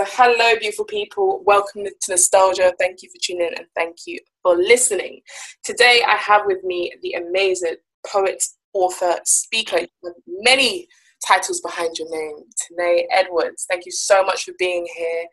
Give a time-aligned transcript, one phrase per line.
[0.00, 1.42] So, hello, beautiful people.
[1.44, 2.72] Welcome to Nostalgia.
[2.78, 5.20] Thank you for tuning in and thank you for listening.
[5.62, 7.74] Today, I have with me the amazing
[8.06, 8.42] poet,
[8.72, 9.80] author, speaker.
[10.26, 10.88] Many
[11.28, 12.44] titles behind your name,
[12.80, 13.66] Tanae Edwards.
[13.68, 15.24] Thank you so much for being here.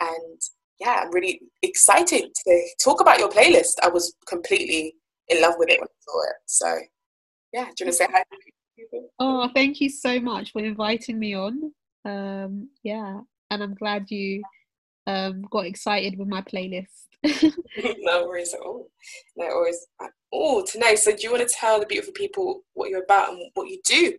[0.00, 0.40] And
[0.78, 3.74] yeah, I'm really excited to talk about your playlist.
[3.82, 4.94] I was completely
[5.30, 6.36] in love with it when I saw it.
[6.46, 6.78] So,
[7.52, 8.22] yeah, do you want to say hi?
[9.18, 11.72] Oh, thank you so much for inviting me on.
[12.04, 14.42] Um, yeah, and I'm glad you
[15.06, 17.06] um, got excited with my playlist.
[18.00, 18.88] no worries at all.
[19.36, 20.62] No worries at all.
[20.62, 23.68] Tonight, so do you want to tell the beautiful people what you're about and what
[23.68, 24.14] you do?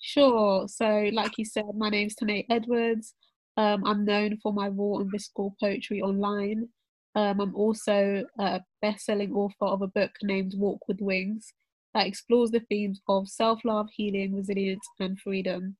[0.00, 0.68] Sure.
[0.68, 3.14] So, like you said, my name's Tanae Edwards.
[3.56, 6.68] Um, I'm known for my raw and visceral poetry online.
[7.14, 11.52] Um, I'm also a best-selling author of a book named Walk with Wings
[11.94, 15.76] that explores the themes of self-love, healing, resilience, and freedom.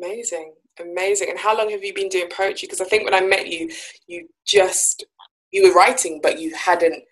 [0.00, 1.30] Amazing, amazing.
[1.30, 2.66] And how long have you been doing poetry?
[2.66, 3.70] Because I think when I met you,
[4.06, 5.04] you just
[5.52, 7.02] you were writing, but you hadn't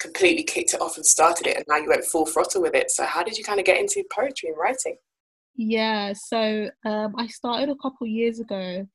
[0.00, 2.90] completely kicked it off and started it, and now you went full throttle with it.
[2.90, 4.96] So how did you kind of get into poetry and writing?
[5.54, 8.86] Yeah, so um, I started a couple years ago.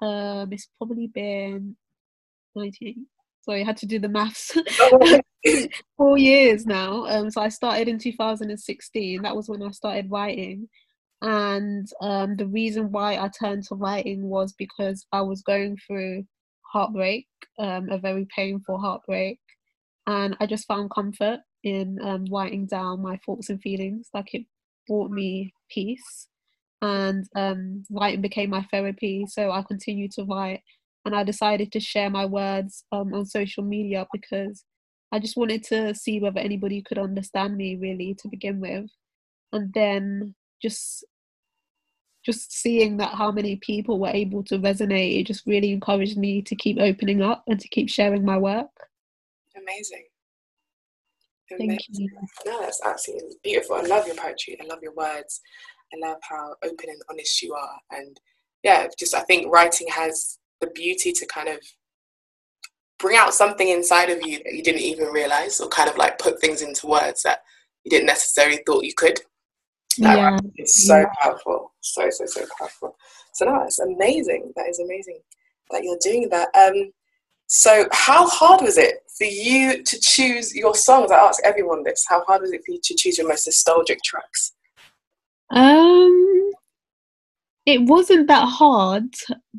[0.00, 1.76] Um, it's probably been
[2.54, 3.06] 19.
[3.42, 4.56] Sorry, I had to do the maths.
[5.98, 7.04] Four years now.
[7.06, 9.22] Um, so I started in 2016.
[9.22, 10.68] That was when I started writing.
[11.24, 16.24] And um, the reason why I turned to writing was because I was going through
[16.70, 17.26] heartbreak,
[17.58, 19.38] um, a very painful heartbreak.
[20.06, 24.10] And I just found comfort in um, writing down my thoughts and feelings.
[24.12, 24.44] Like it
[24.86, 26.28] brought me peace.
[26.82, 29.24] And um, writing became my therapy.
[29.26, 30.60] So I continued to write.
[31.06, 34.62] And I decided to share my words um, on social media because
[35.10, 38.90] I just wanted to see whether anybody could understand me really to begin with.
[39.54, 41.04] And then just
[42.24, 46.42] just seeing that how many people were able to resonate, it just really encouraged me
[46.42, 48.70] to keep opening up and to keep sharing my work.
[49.56, 50.04] Amazing.
[51.58, 52.08] Thank you.
[52.46, 53.76] No, that's absolutely beautiful.
[53.76, 54.56] I love your poetry.
[54.60, 55.40] I love your words.
[55.92, 57.78] I love how open and honest you are.
[57.90, 58.18] And
[58.62, 61.58] yeah, just I think writing has the beauty to kind of
[62.98, 66.18] bring out something inside of you that you didn't even realize, or kind of like
[66.18, 67.40] put things into words that
[67.84, 69.20] you didn't necessarily thought you could.
[69.98, 70.38] That yeah.
[70.56, 71.06] It's so yeah.
[71.20, 71.72] powerful.
[71.80, 72.96] So, so, so powerful.
[73.34, 74.52] So, no, it's amazing.
[74.56, 75.18] That is amazing
[75.70, 76.48] that you're doing that.
[76.54, 76.92] Um,
[77.46, 81.10] so, how hard was it for you to choose your songs?
[81.10, 82.04] I ask everyone this.
[82.08, 84.52] How hard was it for you to choose your most nostalgic tracks?
[85.50, 86.50] Um,
[87.66, 89.14] it wasn't that hard,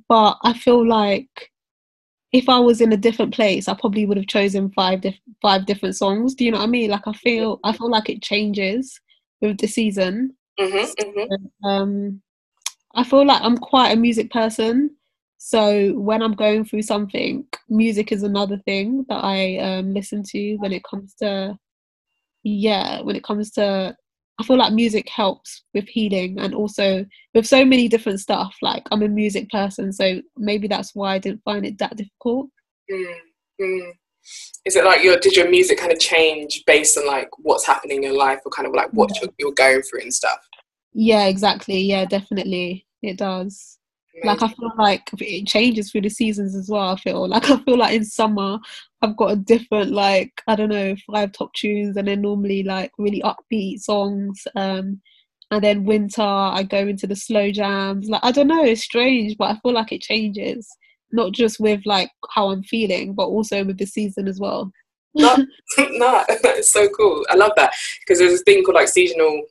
[0.10, 1.52] but I feel like
[2.32, 5.66] if I was in a different place, I probably would have chosen five diff- five
[5.66, 6.36] different songs.
[6.36, 6.90] Do you know what I mean?
[6.90, 9.00] Like I feel I feel like it changes
[9.42, 10.36] with the season.
[10.60, 11.68] Mm-hmm, mm-hmm.
[11.68, 12.22] Um,
[12.96, 14.96] I feel like I'm quite a music person.
[15.38, 20.56] So when I'm going through something, music is another thing that I um, listen to
[20.56, 21.58] when it comes to,
[22.44, 23.96] yeah, when it comes to,
[24.40, 28.56] I feel like music helps with healing and also with so many different stuff.
[28.62, 32.50] Like I'm a music person, so maybe that's why I didn't find it that difficult.
[32.92, 33.92] Mm-hmm
[34.66, 37.98] is it like your did your music kind of change based on like what's happening
[37.98, 39.28] in your life or kind of like what yeah.
[39.38, 40.40] you're, going through and stuff?
[40.94, 41.80] Yeah exactly.
[41.80, 42.86] Yeah definitely.
[43.02, 43.78] It does.
[44.24, 44.28] Amazing.
[44.28, 47.28] like i feel like it changes through the seasons as well i feel.
[47.28, 48.60] Like i feel like in summer
[49.02, 52.92] i've got a different like i don't know five top tunes and then normally like
[52.98, 55.02] really upbeat songs um
[55.52, 58.08] and then winter i go into the slow jams.
[58.08, 60.66] Like i don't know it's strange but i feel like it changes
[61.16, 64.72] not just with like how I'm feeling, but also with the season as well.
[65.16, 65.36] no,
[65.80, 67.26] no, that's so cool.
[67.30, 69.44] I love that because there's a thing called like seasonal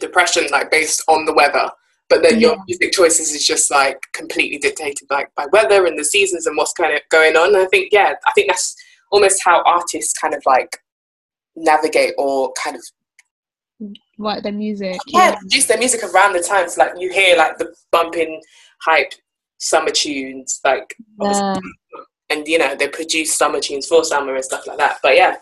[0.00, 1.70] depression, like based on the weather.
[2.10, 2.48] But then yeah.
[2.48, 6.56] your music choices is just like completely dictated like by weather and the seasons and
[6.56, 7.54] what's kind of going on.
[7.54, 8.76] And I think yeah, I think that's
[9.10, 10.76] almost how artists kind of like
[11.56, 12.84] navigate or kind of
[14.18, 14.98] write their music.
[15.06, 15.36] Yeah, yeah.
[15.36, 16.76] produce their music around the times.
[16.76, 18.42] Like you hear like the bumping
[18.82, 19.14] hype
[19.64, 21.58] summer tunes, like yeah.
[22.30, 24.98] and you know they produce summer tunes for summer and stuff like that.
[25.02, 25.36] But yeah,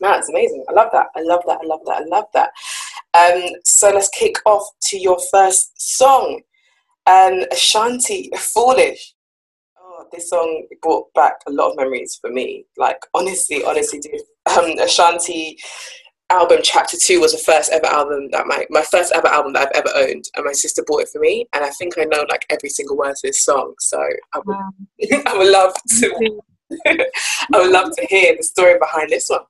[0.00, 0.64] that's amazing.
[0.68, 1.06] I love that.
[1.16, 1.60] I love that.
[1.62, 2.02] I love that.
[2.02, 2.50] I love that.
[3.14, 6.40] Um, so let's kick off to your first song,
[7.06, 9.14] um, Ashanti, Foolish.
[9.78, 12.64] Oh, this song brought back a lot of memories for me.
[12.76, 14.20] Like honestly, honestly, dude.
[14.58, 15.56] Um, Ashanti
[16.32, 19.68] album chapter two was the first ever album that my my first ever album that
[19.68, 22.24] i've ever owned and my sister bought it for me and i think i know
[22.30, 24.00] like every single word to this song so
[24.34, 24.70] i would, wow.
[25.26, 26.40] I would love to
[27.54, 29.40] i would love to hear the story behind this one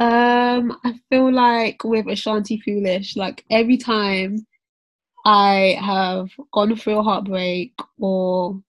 [0.00, 4.46] um i feel like with ashanti foolish like every time
[5.28, 8.62] I have gone through a heartbreak or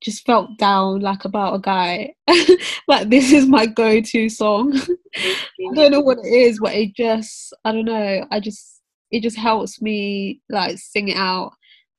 [0.00, 2.14] just felt down like about a guy,
[2.88, 4.78] like this is my go-to song.
[5.16, 8.26] I don't know what it is, but it just I don't know.
[8.30, 8.80] I just
[9.10, 11.52] it just helps me like sing it out.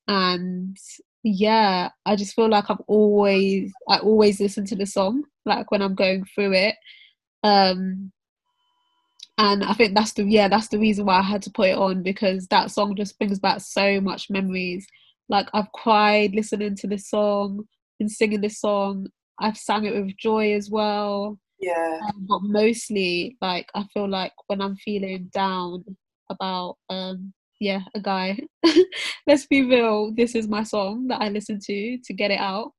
[0.07, 0.78] And
[1.24, 5.81] yeah i just feel like i've always i always listen to the song like when
[5.81, 6.75] i'm going through it.
[7.44, 8.12] Um
[9.38, 11.78] and i think that's the yeah that's the reason why i had to put it
[11.78, 14.86] on because that song just brings back so much memories.
[15.28, 17.66] Like i've cried listening to this song
[18.00, 19.07] and singing this song.
[19.40, 21.38] I've sang it with joy as well.
[21.60, 22.00] Yeah.
[22.07, 25.84] Um, but mostly like i feel like when i'm feeling down
[26.30, 28.40] about um yeah a guy
[29.28, 32.72] let's be real this is my song that i listen to to get it out.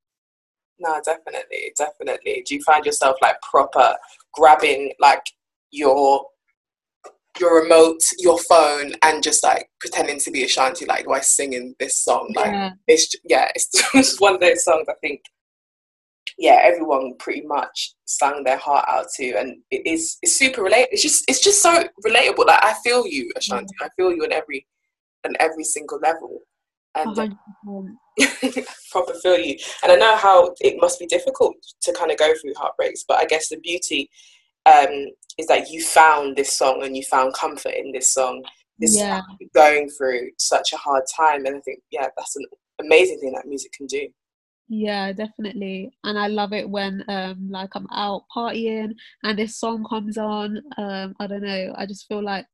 [0.79, 2.43] No definitely definitely.
[2.47, 3.95] Do you find yourself like proper
[4.33, 5.23] grabbing like
[5.69, 6.25] your
[7.39, 11.97] your remote your phone and just like pretending to be ashanti like why singing this
[11.97, 12.71] song like yeah.
[12.87, 15.21] it's yeah it's just one of those songs i think
[16.37, 20.87] yeah everyone pretty much sang their heart out to and it is it's super relate
[20.91, 24.31] it's just it's just so relatable like i feel you ashanti i feel you on
[24.31, 24.65] every
[25.25, 26.39] on every single level
[26.95, 27.27] and uh,
[28.91, 32.33] proper feel you and i know how it must be difficult to kind of go
[32.41, 34.09] through heartbreaks but i guess the beauty
[34.65, 38.43] um, is that you found this song and you found comfort in this song.
[38.79, 39.21] This yeah.
[39.53, 42.45] going through such a hard time and i think yeah that's an
[42.79, 44.07] amazing thing that music can do.
[44.67, 45.91] Yeah definitely.
[46.03, 48.93] And i love it when um like i'm out partying
[49.23, 52.45] and this song comes on um i don't know i just feel like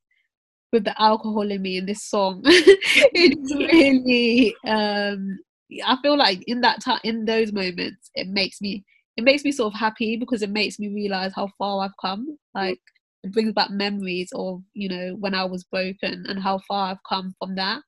[0.74, 5.40] with the alcohol in me in this song it's really um
[5.86, 8.84] i feel like in that time in those moments it makes me
[9.18, 12.28] it makes me sort of happy because it makes me realize how far i've come
[12.30, 12.36] mm.
[12.54, 12.80] like
[13.24, 17.04] it brings back memories of you know when i was broken and how far i've
[17.10, 17.82] come from that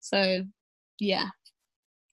[0.00, 0.42] so
[1.00, 1.26] yeah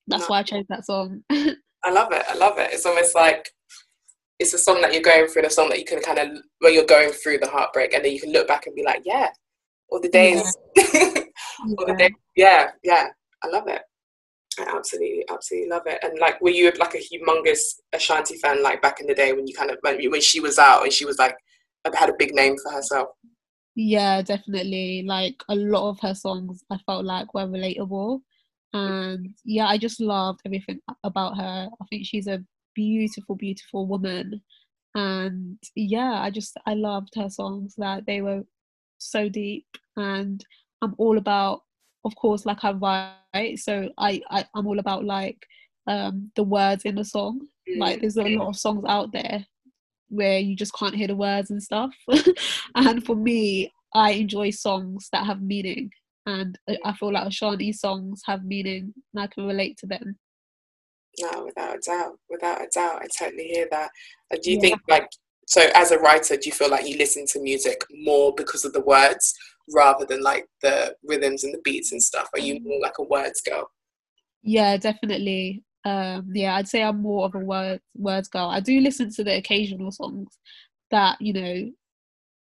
[0.08, 0.28] that's no.
[0.28, 1.24] why I chose that song.
[1.30, 2.24] I love it.
[2.28, 2.70] I love it.
[2.74, 3.50] It's almost like
[4.40, 6.30] it's a song that you're going through, and a song that you can kind of
[6.60, 9.02] when you're going through the heartbreak, and then you can look back and be like,
[9.06, 9.30] yeah,
[9.90, 10.84] all the days, yeah.
[11.78, 13.08] all the days, yeah, yeah.
[13.44, 13.82] I love it.
[14.60, 16.00] I absolutely, absolutely love it.
[16.04, 19.48] And like, were you like a humongous Ashanti fan, like back in the day when
[19.48, 21.38] you kind of when, when she was out and she was like
[21.96, 23.10] had a big name for herself?
[23.76, 25.04] Yeah, definitely.
[25.08, 28.22] Like a lot of her songs, I felt like were relatable
[28.74, 32.44] and yeah i just loved everything about her i think she's a
[32.74, 34.42] beautiful beautiful woman
[34.96, 38.44] and yeah i just i loved her songs that they were
[38.98, 39.66] so deep
[39.98, 40.46] and
[40.82, 41.62] i'm all about
[42.06, 45.38] of course like i write so i, I i'm all about like
[45.88, 47.42] um the words in the song
[47.78, 49.46] like there's a lot of songs out there
[50.10, 51.94] where you just can't hear the words and stuff
[52.76, 55.90] and for me i enjoy songs that have meaning
[56.26, 60.18] and I feel like Ashanti songs have meaning and I can relate to them.
[61.20, 63.90] No, without a doubt, without a doubt, I totally hear that.
[64.42, 64.62] Do you yeah.
[64.62, 65.08] think like
[65.48, 68.74] so as a writer, do you feel like you listen to music more because of
[68.74, 69.34] the words
[69.74, 72.30] rather than like the rhythms and the beats and stuff?
[72.34, 73.70] Are you more like a words girl?
[74.44, 75.64] Yeah, definitely.
[75.84, 78.50] Um, yeah, I'd say I'm more of a word words girl.
[78.50, 80.38] I do listen to the occasional songs
[80.92, 81.72] that you know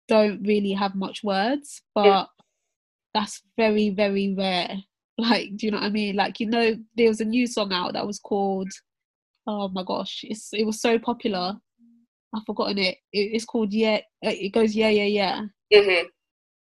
[0.09, 2.29] don't really have much words, but
[3.15, 4.77] that's very very rare
[5.19, 7.73] like do you know what i mean like you know there was a new song
[7.73, 8.71] out that was called
[9.47, 11.55] oh my gosh it's it was so popular
[12.35, 15.41] i've forgotten it, it it's called yeah it goes yeah yeah yeah
[15.73, 16.07] mm-hmm.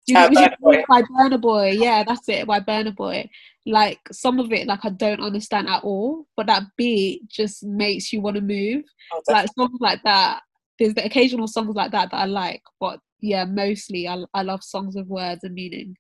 [0.08, 0.84] You uh, Burna Boy.
[0.88, 2.48] by Burna Boy, yeah, that's it.
[2.48, 3.30] By Burna Boy,
[3.66, 8.12] like some of it, like I don't understand at all, but that beat just makes
[8.12, 8.84] you want to move.
[9.14, 10.42] Oh, like songs like that.
[10.80, 14.64] There's the occasional songs like that that I like, but yeah, mostly I I love
[14.64, 15.96] songs with words and meaning.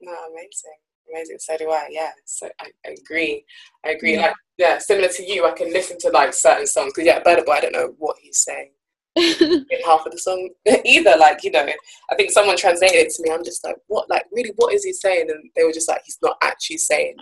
[0.00, 0.76] No, amazing.
[1.10, 1.38] Amazing.
[1.38, 1.88] So do I.
[1.90, 2.10] Yeah.
[2.26, 3.44] So I, I agree.
[3.84, 4.14] I agree.
[4.14, 4.26] Yeah.
[4.26, 7.46] Like, yeah, similar to you, I can listen to like certain songs because yeah, Burna
[7.46, 8.81] Boy, I don't know what he's saying in
[9.16, 10.50] half of the song
[10.84, 11.14] either.
[11.18, 11.66] Like, you know,
[12.10, 13.30] I think someone translated it to me.
[13.30, 14.08] I'm just like, what?
[14.08, 15.30] Like, really, what is he saying?
[15.30, 17.16] And they were just like, he's not actually saying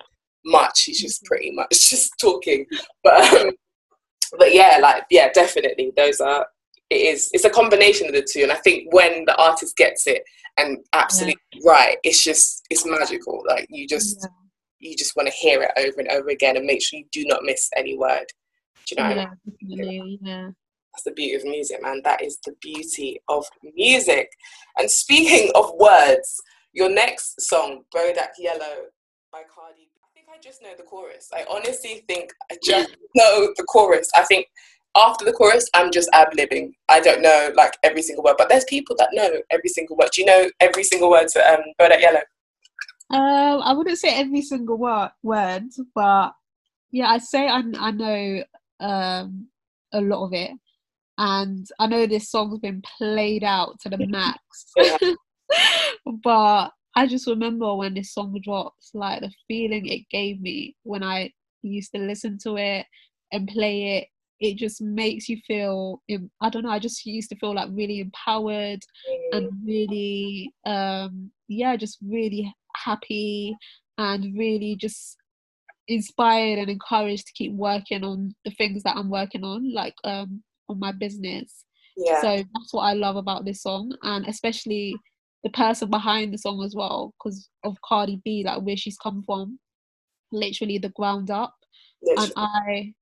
[0.44, 0.84] much.
[0.84, 1.28] He's just mm-hmm.
[1.28, 2.66] pretty much just talking.
[3.02, 3.50] But, um,
[4.38, 6.46] but yeah, like, yeah, definitely, those are.
[6.88, 7.30] It is.
[7.32, 10.24] It's a combination of the two, and I think when the artist gets it,
[10.58, 11.70] and absolutely yeah.
[11.70, 11.96] right.
[12.02, 13.42] It's just it's magical.
[13.46, 14.28] Like you just yeah.
[14.90, 17.24] you just want to hear it over and over again and make sure you do
[17.26, 18.26] not miss any word.
[18.86, 19.08] Do you know?
[19.14, 20.18] Yeah, definitely.
[20.22, 20.50] Yeah.
[20.92, 22.00] That's the beauty of music, man.
[22.04, 24.28] That is the beauty of music.
[24.78, 26.40] And speaking of words,
[26.72, 28.86] your next song, Bodak Yellow
[29.32, 31.30] by Cardi I think I just know the chorus.
[31.32, 34.10] I honestly think I just know the chorus.
[34.16, 34.46] I think
[34.96, 36.72] after the chorus, I'm just ad libbing.
[36.88, 40.10] I don't know like every single word, but there's people that know every single word.
[40.12, 42.20] Do you know every single word to um, Bodak Yellow?
[43.10, 46.32] Um, I wouldn't say every single word, word but
[46.90, 48.44] yeah, I'd say I, I know
[48.80, 49.48] um,
[49.92, 50.50] a lot of it.
[51.20, 54.72] And I know this song's been played out to the max.
[56.24, 61.02] but I just remember when this song dropped, like the feeling it gave me when
[61.02, 62.86] I used to listen to it
[63.32, 64.08] and play it.
[64.40, 66.00] It just makes you feel,
[66.40, 68.80] I don't know, I just used to feel like really empowered
[69.32, 73.54] and really, um, yeah, just really happy
[73.98, 75.18] and really just
[75.86, 80.42] inspired and encouraged to keep working on the things that I'm working on, like um,
[80.70, 81.64] on my business.
[81.96, 82.20] Yeah.
[82.22, 84.96] So that's what I love about this song, and especially
[85.42, 89.22] the person behind the song as well, because of Cardi B, like where she's come
[89.26, 89.58] from,
[90.32, 91.54] literally the ground up.
[92.02, 92.24] Literally.
[92.24, 92.94] And I,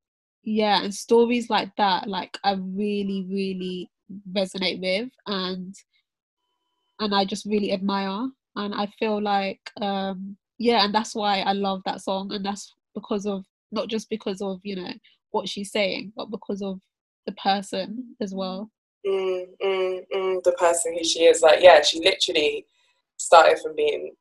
[0.42, 3.90] yeah, and stories like that, like I really, really
[4.32, 5.74] resonate with, and
[7.00, 11.52] and I just really admire, and I feel like, um, yeah, and that's why I
[11.52, 14.92] love that song, and that's because of not just because of you know
[15.30, 16.80] what she's saying, but because of
[17.28, 18.70] the person as well.
[19.06, 22.64] Mm, mm, mm, the person who she is, like, yeah, she literally
[23.18, 24.12] started from being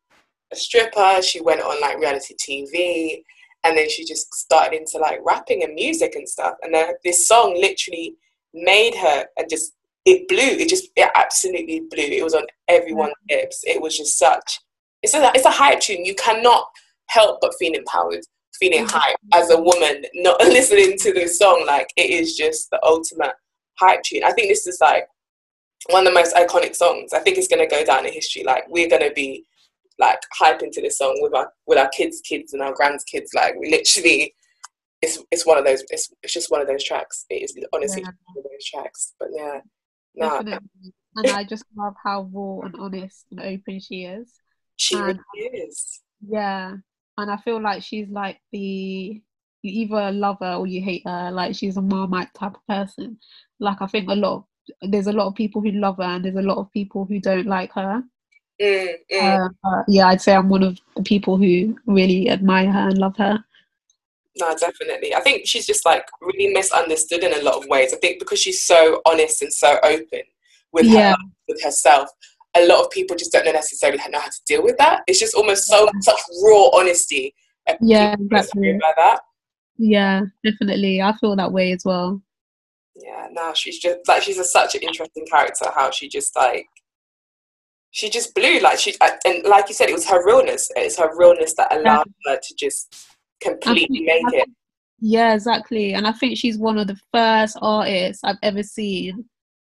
[0.51, 1.21] a stripper.
[1.21, 3.23] She went on like reality TV,
[3.63, 6.55] and then she just started into like rapping and music and stuff.
[6.61, 8.15] And then this song literally
[8.53, 9.73] made her and just
[10.05, 10.37] it blew.
[10.37, 12.03] It just it absolutely blew.
[12.03, 13.63] It was on everyone's lips.
[13.65, 14.59] It was just such.
[15.01, 16.05] It's a it's a hype tune.
[16.05, 16.67] You cannot
[17.07, 18.25] help but feel empowered
[18.59, 21.63] feeling hype as a woman, not listening to this song.
[21.65, 23.33] Like it is just the ultimate
[23.79, 24.23] hype tune.
[24.23, 25.07] I think this is like
[25.89, 27.13] one of the most iconic songs.
[27.13, 28.43] I think it's gonna go down in history.
[28.43, 29.45] Like we're gonna be
[29.99, 33.33] like hyping to this song with our with our kids' kids and our grandkids.
[33.33, 34.33] Like we literally
[35.01, 37.25] it's it's one of those it's, it's just one of those tracks.
[37.29, 38.11] It is honestly yeah.
[38.33, 39.13] one of those tracks.
[39.19, 39.61] But yeah.
[40.15, 40.39] Nah.
[40.39, 44.33] And I just love how raw and honest and open she is.
[44.75, 46.01] She and, really is.
[46.27, 46.77] Yeah
[47.17, 49.21] and I feel like she's like the
[49.63, 51.31] you either love her or you hate her.
[51.31, 53.17] Like she's a Marmite type of person.
[53.59, 56.23] Like I think a lot of, there's a lot of people who love her and
[56.23, 58.03] there's a lot of people who don't like her.
[58.61, 59.49] Mm, mm.
[59.63, 63.17] Uh, yeah, I'd say I'm one of the people who really admire her and love
[63.17, 63.43] her.
[64.39, 65.15] No, definitely.
[65.15, 67.93] I think she's just like really misunderstood in a lot of ways.
[67.93, 70.21] I think because she's so honest and so open
[70.71, 71.11] with yeah.
[71.11, 72.09] her with herself,
[72.57, 75.03] a lot of people just don't necessarily know how to deal with that.
[75.07, 77.33] It's just almost so such raw honesty.
[77.81, 78.71] Yeah, exactly.
[78.71, 79.21] About that.
[79.77, 81.01] Yeah, definitely.
[81.01, 82.21] I feel that way as well.
[82.95, 85.65] Yeah, no, she's just like she's a, such an interesting character.
[85.75, 86.65] How she just like
[87.91, 90.71] she just blew like she uh, and like you said, it was her realness.
[90.75, 92.33] It's her realness that allowed yeah.
[92.33, 93.07] her to just
[93.41, 94.49] completely think, make it.
[94.99, 95.93] Yeah, exactly.
[95.93, 99.25] And I think she's one of the first artists I've ever seen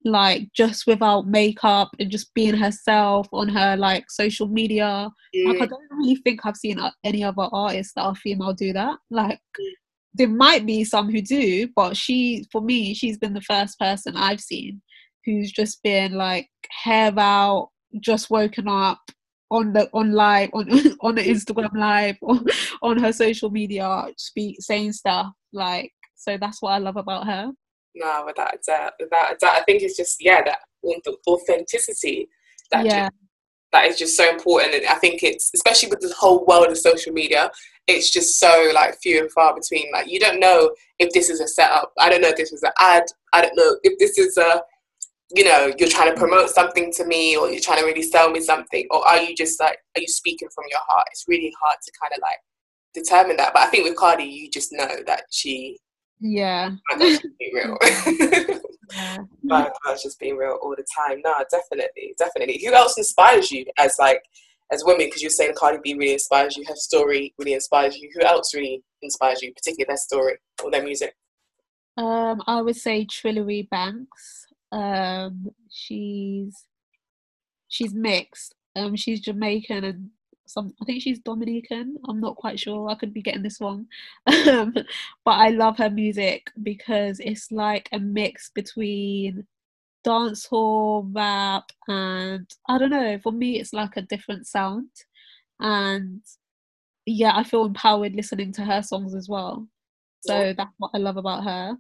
[0.06, 5.10] like just without makeup and just being herself on her like social media.
[5.36, 5.48] Mm.
[5.48, 8.74] Like I don't really think I've seen uh, any other artists that are female do
[8.74, 8.98] that.
[9.10, 9.66] Like mm.
[10.14, 14.16] there might be some who do, but she for me, she's been the first person
[14.16, 14.82] I've seen
[15.26, 16.50] who's just been like
[16.84, 19.00] hair out, just woken up
[19.50, 20.70] on the on live on
[21.02, 22.46] on the Instagram live on,
[22.82, 27.52] on her social media speak saying stuff like so that's what I love about her
[27.98, 29.58] no, without a doubt, without a doubt.
[29.58, 30.60] I think it's just yeah that
[31.28, 32.30] authenticity
[32.72, 33.06] that yeah.
[33.06, 33.12] just,
[33.74, 36.78] that is just so important, and I think it's especially with the whole world of
[36.78, 37.52] social media,
[37.88, 39.92] it's just so like few and far between.
[39.92, 41.92] Like you don't know if this is a setup.
[42.00, 43.04] I don't know if this is an ad.
[43.34, 44.62] I don't know if this is a
[45.36, 46.20] you know you're trying to mm.
[46.20, 49.36] promote something to me or you're trying to really sell me something or are you
[49.36, 52.38] just like are you speaking from your heart it's really hard to kind of like
[52.94, 55.78] determine that but i think with cardi you just know that she
[56.20, 56.72] yeah.
[57.00, 57.78] be real.
[58.94, 59.18] yeah.
[59.44, 61.22] But I was just being real all the time.
[61.24, 62.62] No, definitely, definitely.
[62.66, 64.22] Who else inspires you as like
[64.72, 65.08] as women?
[65.08, 66.66] Because you're saying Cardi B really inspires you.
[66.68, 68.10] Her story really inspires you.
[68.16, 71.16] Who else really inspires you, particularly their story or their music?
[71.98, 74.48] Um, I would say Trillary Banks.
[74.72, 76.66] Um, she's
[77.68, 78.56] she's mixed.
[78.76, 80.10] Um, she's Jamaican and
[80.50, 81.98] some I think she's Dominican.
[82.08, 82.90] I'm not quite sure.
[82.90, 83.88] I could be getting this wrong.
[84.48, 84.74] Um,
[85.26, 89.46] but I love her music because it's like a mix between
[90.06, 93.20] dancehall, rap, and I don't know.
[93.20, 94.90] For me, it's like a different sound,
[95.60, 96.22] and
[97.06, 99.68] yeah, I feel empowered listening to her songs as well.
[100.22, 101.78] So that's what I love about her.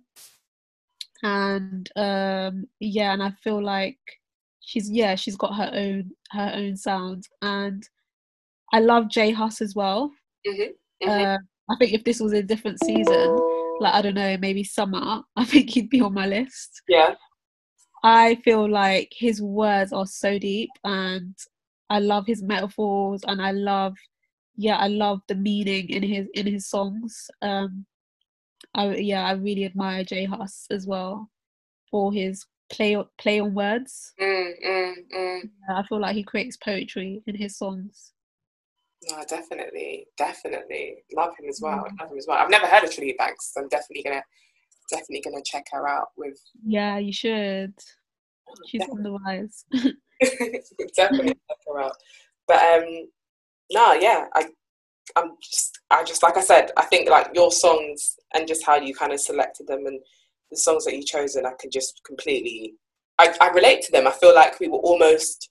[1.23, 3.99] And um, yeah, and I feel like
[4.61, 7.87] she's yeah, she's got her own her own sound and
[8.73, 10.11] I love J Hus as well.
[10.45, 11.07] Mm-hmm.
[11.07, 11.25] Mm-hmm.
[11.25, 11.37] Uh,
[11.69, 13.39] I think if this was a different season,
[13.79, 16.81] like I don't know, maybe summer, I think he'd be on my list.
[16.87, 17.15] Yeah.
[18.03, 21.35] I feel like his words are so deep and
[21.89, 23.95] I love his metaphors and I love
[24.55, 27.29] yeah, I love the meaning in his in his songs.
[27.41, 27.85] Um,
[28.73, 31.29] I yeah, I really admire J Hus as well
[31.91, 34.13] for his play play on words.
[34.19, 35.49] Mm, mm, mm.
[35.69, 38.13] I feel like he creates poetry in his songs.
[39.03, 41.85] No, definitely, definitely love him as well.
[41.99, 42.37] Love him as well.
[42.37, 43.53] I've never heard of Trinity Banks.
[43.53, 44.23] So I'm definitely gonna,
[44.89, 46.07] definitely gonna check her out.
[46.17, 47.73] With yeah, you should.
[48.67, 49.65] She's on the rise.
[50.95, 51.95] definitely check her out.
[52.47, 53.07] But um,
[53.71, 54.47] no, yeah, I,
[55.15, 58.77] I'm just, I just like I said, I think like your songs and just how
[58.77, 59.99] you kind of selected them and
[60.49, 62.73] the songs that you chosen, I can just completely,
[63.19, 64.07] I, I relate to them.
[64.07, 65.49] I feel like we were almost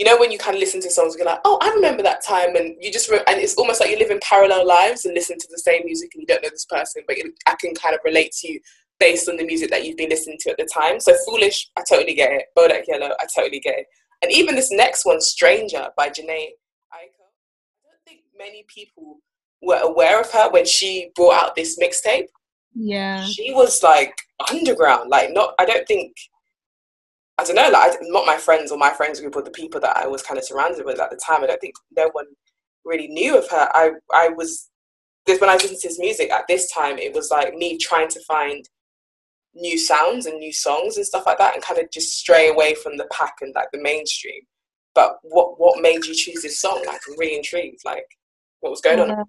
[0.00, 2.24] you know when you kind of listen to songs you're like oh i remember that
[2.24, 5.14] time and you just re- and it's almost like you live in parallel lives and
[5.14, 7.16] listen to the same music and you don't know this person but
[7.46, 8.60] i can kind of relate to you
[9.00, 11.00] based on the music that you've been listening to at the time.
[11.00, 12.44] So foolish i totally get it.
[12.56, 13.86] Bodak yellow i totally get it.
[14.22, 16.50] And even this next one stranger by jhené
[16.98, 17.26] aiko
[17.82, 19.18] i don't think many people
[19.62, 22.28] were aware of her when she brought out this mixtape.
[22.74, 23.24] Yeah.
[23.24, 24.14] She was like
[24.50, 26.14] underground like not i don't think
[27.40, 29.96] I don't know, like not my friends or my friends group or the people that
[29.96, 31.42] I was kind of surrounded with at the time.
[31.42, 32.26] I don't think no one
[32.84, 33.68] really knew of her.
[33.72, 34.68] I I was
[35.26, 36.98] this when I listened to his music at this time.
[36.98, 38.68] It was like me trying to find
[39.54, 42.74] new sounds and new songs and stuff like that, and kind of just stray away
[42.74, 44.42] from the pack and like the mainstream.
[44.94, 46.82] But what what made you choose this song?
[46.86, 47.80] Like I'm really intrigued.
[47.86, 48.04] Like
[48.60, 49.24] what was going on?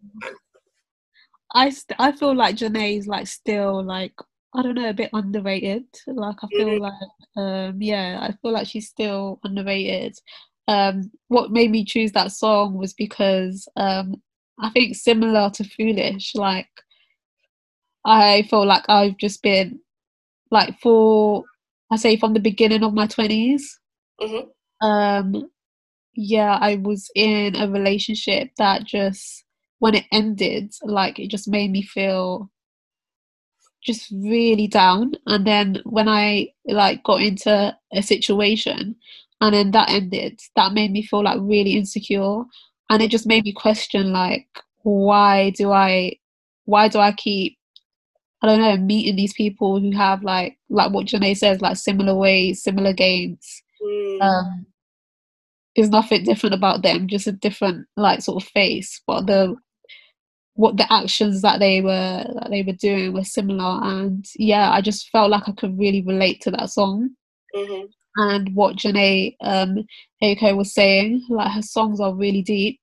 [1.54, 4.14] I st- I feel like Jhené's like still like
[4.54, 5.86] I don't know, a bit underrated.
[6.08, 6.84] Like I feel mm-hmm.
[6.84, 6.94] like,
[7.38, 10.18] um, yeah, I feel like she's still underrated.
[10.68, 14.22] Um, what made me choose that song was because um,
[14.60, 16.70] I think similar to Foolish, like
[18.06, 19.80] I feel like I've just been
[20.50, 21.46] like for
[21.92, 23.64] I say from the beginning of my 20s
[24.22, 24.50] mm-hmm.
[24.86, 25.52] Um,
[26.16, 29.46] yeah, I was in a relationship that just
[29.80, 32.50] when it ended, like it just made me feel
[33.84, 35.14] just really down.
[35.28, 38.96] And then when i like got into a situation
[39.42, 42.44] and then that ended that made me feel like really insecure.
[42.90, 44.48] And it just made me question like
[44.84, 46.14] why do i
[46.66, 47.58] why do i keep
[48.42, 52.16] i don't know meeting these people who have like like what Jhené says like similar
[52.16, 53.62] ways similar games.
[53.82, 54.22] Mm.
[54.22, 54.66] um
[55.76, 59.02] there's nothing different about them just a different like sort of face.
[59.08, 59.56] But the
[60.62, 63.84] what the actions that they were that they were doing were similar.
[63.84, 67.10] And yeah i just felt like i could really relate to that song.
[67.56, 67.86] Mm-hmm.
[68.16, 69.84] and what Jhené um
[70.24, 72.80] Aiko was saying like her songs are really deep.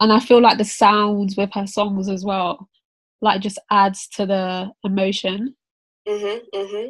[0.00, 2.68] And i feel like the sounds with her songs as well
[3.20, 5.56] like just adds to the emotion.
[6.08, 6.88] Mm-hmm, mm-hmm.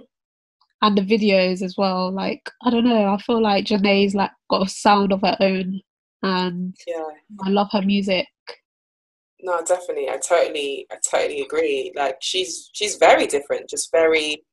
[0.83, 4.67] and the videos as well like i don't know i feel like Jhené's like got
[4.67, 5.81] a sound of her own.
[6.23, 7.05] And yeah.
[7.47, 8.27] I love her music
[9.41, 10.09] no definitely.
[10.09, 11.93] I totally i totally agree.
[11.95, 14.45] Like she's she's very different just very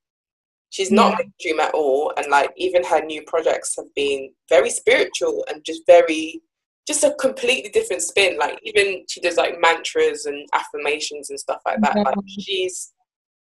[0.70, 1.18] she's not yeah.
[1.26, 2.14] mainstream at all.
[2.18, 6.42] And like even her new projects have been very spiritual and just very
[6.88, 8.38] just a completely different spin.
[8.38, 11.94] Like even she does like mantras and affirmations and stuff like that.
[11.96, 12.04] Yeah.
[12.04, 12.94] like she's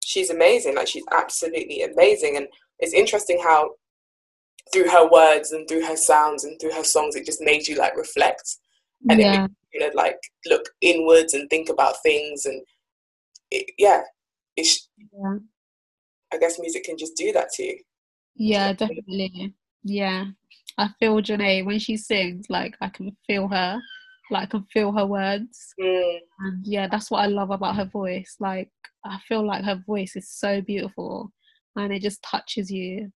[0.04, 0.76] she's amazing.
[0.76, 2.38] Like she's absolutely amazing.
[2.38, 2.48] And
[2.80, 3.72] it's interesting how
[4.72, 7.76] through her words and through her sounds and through her songs it just made you
[7.76, 8.58] like reflect.
[9.10, 9.46] And yeah.
[9.46, 12.62] it you know like look inwards and think about things and
[13.52, 14.02] it, yeah
[14.56, 15.38] it's yeah.
[16.32, 17.80] I guess music can just do that to you.
[18.36, 19.54] Yeah definitely.
[19.84, 20.26] Yeah.
[20.78, 23.80] I feel Jhené when she sings like i can feel her
[24.32, 25.74] like i can feel her words.
[25.80, 26.18] Mm.
[26.40, 28.36] and yeah that's what i love about her voice.
[28.40, 28.72] Like
[29.06, 31.32] i feel like her voice is so beautiful
[31.76, 33.12] and it just touches you.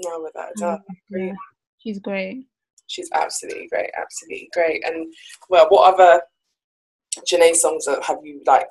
[0.00, 0.80] No without a doubt.
[1.10, 1.32] yeah,
[1.78, 2.46] she's great
[2.88, 4.84] she's absolutely great, absolutely great.
[4.84, 5.12] And
[5.48, 6.22] well, what other
[7.30, 8.68] Jhené songs have you like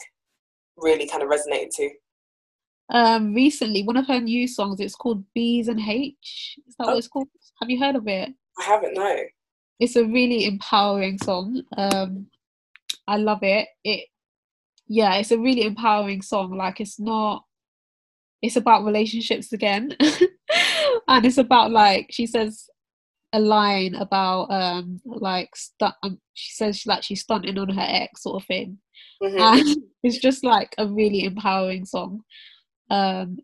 [0.76, 1.90] really kind of resonated to?
[2.90, 4.80] Um, recently, one of her new songs.
[4.80, 6.58] It's called Bees and H.
[6.68, 6.92] Is that oh.
[6.92, 7.28] what it's called?
[7.62, 8.30] Have you heard of it?
[8.60, 8.94] I haven't.
[8.94, 9.18] No.
[9.80, 11.64] It's a really empowering song.
[11.78, 12.28] Um,
[13.08, 13.68] I love it.
[13.84, 14.08] It,
[14.88, 16.56] yeah, it's a really empowering song.
[16.58, 17.44] Like it's not.
[18.42, 19.96] It's about relationships again,
[21.08, 22.70] and it's about like she says
[23.34, 27.86] a line about um like stu- um, she says she, like she's stunting on her
[27.88, 28.78] ex sort of thing.
[29.22, 29.40] Mm-hmm.
[29.40, 32.22] and it's just like a really empowering song.
[32.90, 33.38] Um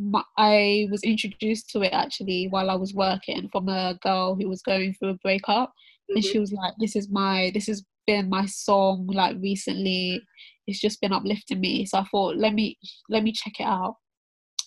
[0.00, 4.48] my, i was introduced to it actually while i was working from a girl who
[4.48, 5.70] was going through a breakup.
[5.70, 6.16] Mm-hmm.
[6.16, 10.22] and she was like this is my this has been my song like recently.
[10.66, 11.86] It's just been uplifting me.
[11.86, 13.96] So i thought let me let me check it out.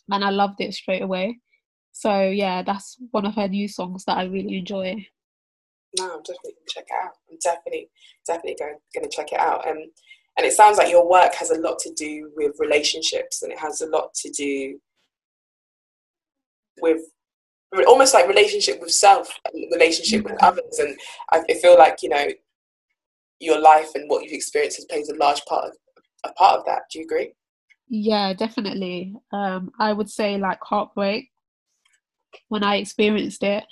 [0.10, 1.40] And i loved it straight away
[1.92, 5.06] so yeah, that's one of her new songs that I really enjoy.
[5.98, 7.14] no, I'm definitely gonna check it out.
[7.30, 7.90] I'm definitely,
[8.26, 9.68] definitely going, going to check it out.
[9.68, 9.78] Um,
[10.38, 13.60] and it sounds like your work has a lot to do with relationships, and it
[13.60, 14.80] has a lot to do
[16.82, 17.02] with
[17.88, 19.30] almost like relationship with self,
[19.72, 20.98] relationship with others, and
[21.32, 22.28] I feel like you know
[23.40, 25.72] your life and what you've experienced has plays a large part of
[26.26, 26.84] a part of that.
[26.92, 27.34] Do you agree?
[27.90, 29.14] Yeah, definitely.
[29.34, 31.30] Um, I would say like heartbreak
[32.50, 33.64] when I experienced it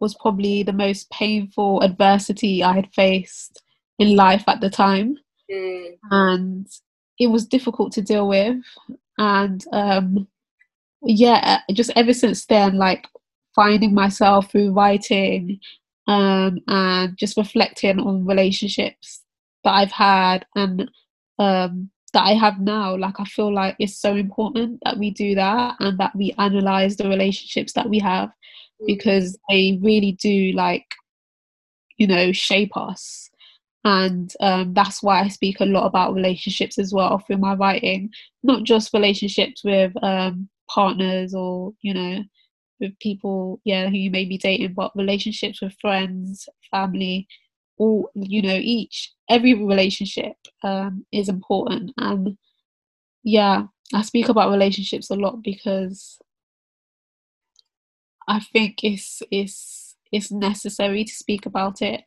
[0.00, 3.62] was probably the most painful adversity I had faced
[3.98, 5.16] in life at the time.
[5.50, 5.98] Mm.
[6.10, 6.66] And
[7.18, 8.56] it was difficult to deal with.
[9.18, 10.28] And um,
[11.02, 13.06] yeah, just ever since then, like
[13.54, 15.58] finding myself through writing
[16.06, 19.22] um, and just reflecting on relationships
[19.64, 20.90] that I've had and
[21.38, 22.96] um, that I have now.
[22.96, 26.96] Like, I feel like it's so important that we do that and that we analyze
[26.96, 28.30] the relationships that we have
[28.86, 30.86] because they really do, like,
[31.96, 33.28] you know, shape us.
[33.84, 38.10] And um, that's why I speak a lot about relationships as well through my writing,
[38.42, 42.24] not just relationships with um, partners or, you know,
[42.80, 47.26] with people, yeah, who you may be dating, but relationships with friends, family,
[47.78, 51.92] all you know, each every relationship um, is important.
[51.98, 52.36] And
[53.22, 53.64] yeah,
[53.94, 56.18] I speak about relationships a lot because
[58.26, 62.02] I think it's it's it's necessary to speak about it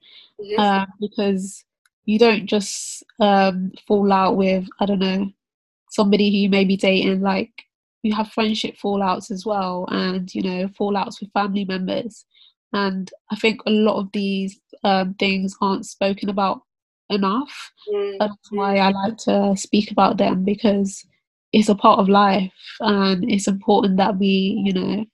[0.58, 1.64] uh, because
[2.06, 5.32] you don't just um, fall out with I don't know
[5.90, 7.22] somebody who you may be dating.
[7.22, 7.52] Like
[8.04, 12.26] you have friendship fallouts as well and you know fallouts with family members
[12.74, 16.62] and i think a lot of these um, things aren't spoken about
[17.10, 17.72] enough.
[17.94, 18.18] Mm.
[18.20, 21.06] that's why i like to speak about them because
[21.52, 25.06] it's a part of life and it's important that we you know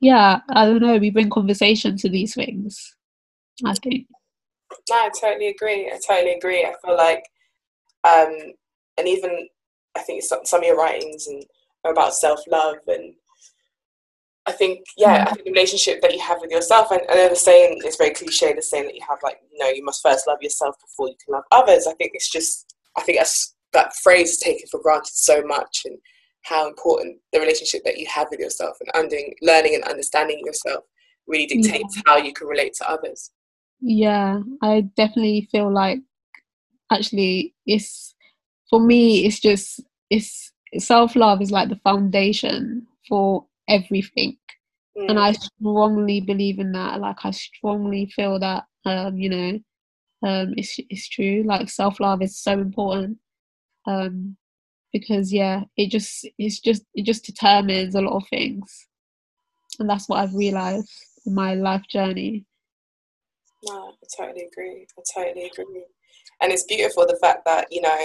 [0.00, 2.94] yeah i don't know we bring conversation to these things
[3.64, 4.06] i think.
[4.88, 6.64] No i totally agree i totally agree.
[6.64, 7.24] I feel like
[8.04, 8.36] um
[8.96, 9.48] and even
[9.96, 11.42] i think some, some of your writings and
[11.84, 13.14] about self love and
[14.48, 15.34] I think yeah, I mm.
[15.34, 18.14] think the relationship that you have with yourself and, I know the saying is very
[18.14, 21.08] cliche the saying that you have like, you know, you must first love yourself before
[21.08, 21.86] you can love others.
[21.86, 25.82] I think it's just I think that's that phrase is taken for granted so much
[25.84, 25.98] and
[26.44, 30.82] how important the relationship that you have with yourself and under, learning and understanding yourself
[31.26, 32.02] really dictates yeah.
[32.06, 33.30] how you can relate to others.
[33.80, 35.98] Yeah, I definitely feel like
[36.90, 38.14] actually it's
[38.70, 44.36] for me it's just it's self love is like the foundation for everything.
[44.96, 45.10] Mm.
[45.10, 47.00] And I strongly believe in that.
[47.00, 49.60] Like I strongly feel that um, you know,
[50.28, 51.44] um it's it's true.
[51.46, 53.18] Like self love is so important.
[53.86, 54.36] Um
[54.92, 58.86] because yeah, it just it's just it just determines a lot of things.
[59.78, 60.90] And that's what I've realized
[61.26, 62.46] in my life journey.
[63.64, 64.86] No, I totally agree.
[64.98, 65.84] I totally agree.
[66.40, 67.98] And it's beautiful the fact that, you know,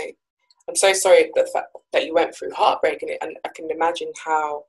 [0.67, 3.69] I'm so sorry the fact that you went through heartbreak and, it, and I can
[3.69, 4.65] imagine how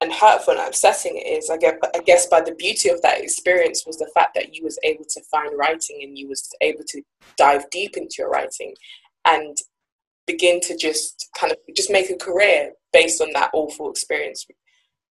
[0.00, 1.50] and hurtful and upsetting it is.
[1.50, 4.64] I guess, I guess by the beauty of that experience was the fact that you
[4.64, 7.02] was able to find writing and you was able to
[7.36, 8.74] dive deep into your writing
[9.24, 9.56] and
[10.26, 14.46] begin to just kind of just make a career based on that awful experience.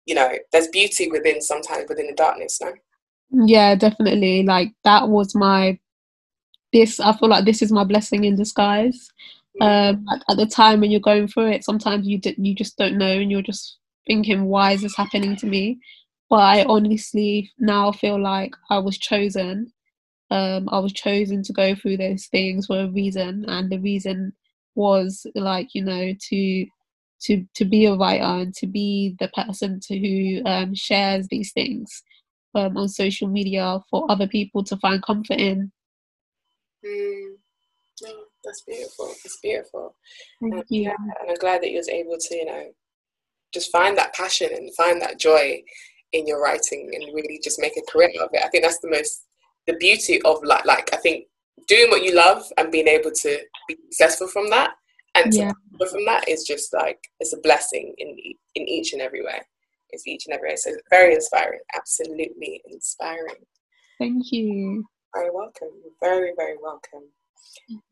[0.06, 2.74] You know, there's beauty within sometimes within the darkness, no?
[3.30, 4.44] Yeah, definitely.
[4.44, 5.80] Like that was my
[6.72, 9.10] this I feel like this is my blessing in disguise
[9.62, 12.78] um, at, at, the time when you're going through it, sometimes you d- you just
[12.78, 15.80] don't know, and you're just thinking, "Why is this happening to me?"
[16.30, 19.72] But I honestly now feel like I was chosen.
[20.32, 24.34] Um, I was chosen to go through those things for a reason, and the reason
[24.76, 26.66] was like you know to
[27.22, 31.52] to to be a writer and to be the person to who um, shares these
[31.52, 32.04] things
[32.56, 35.72] um, on social media for other people to find comfort in.
[36.86, 37.36] Mm.
[38.44, 39.14] That's beautiful.
[39.26, 39.96] It's beautiful.
[40.42, 40.84] Thank and, you.
[40.84, 42.66] Yeah, and I'm glad that you was able to, you know,
[43.54, 45.62] just find that passion and find that joy
[46.14, 48.44] in your writing and really just make a career of it.
[48.44, 49.26] I think that's the most
[49.68, 51.26] the beauty of like like I think
[51.68, 54.72] doing what you love and being able to be successful from that
[55.16, 55.52] and to yeah.
[55.90, 58.16] from that is just like it's a blessing in
[58.56, 59.42] in each and every way.
[59.90, 60.56] It's each and every way.
[60.56, 61.60] So very inspiring.
[61.76, 63.44] Absolutely inspiring.
[64.00, 64.86] Thank you.
[65.16, 65.70] Very welcome.
[66.02, 67.10] Very very welcome.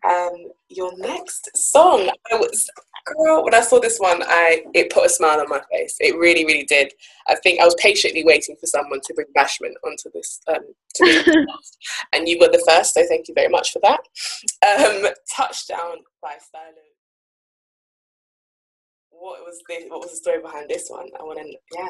[0.08, 0.34] Um,
[0.70, 2.70] your next song, I was
[3.06, 3.44] girl.
[3.44, 5.96] When I saw this one, I it put a smile on my face.
[6.00, 6.92] It really, really did.
[7.28, 10.62] I think I was patiently waiting for someone to bring Bashment onto this um,
[11.00, 11.28] this
[12.14, 12.94] and you were the first.
[12.94, 14.00] So thank you very much for that.
[14.68, 16.74] Um, Touchdown by Stylo.
[19.12, 21.08] What was the what was the story behind this one?
[21.20, 21.90] I want to yeah.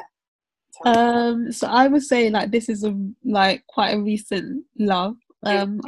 [0.84, 5.16] Um, so I would say like this is a like quite a recent love.
[5.42, 5.80] Um,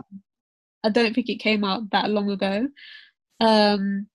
[0.84, 2.68] I don't think it came out that long ago.
[3.40, 4.08] Um,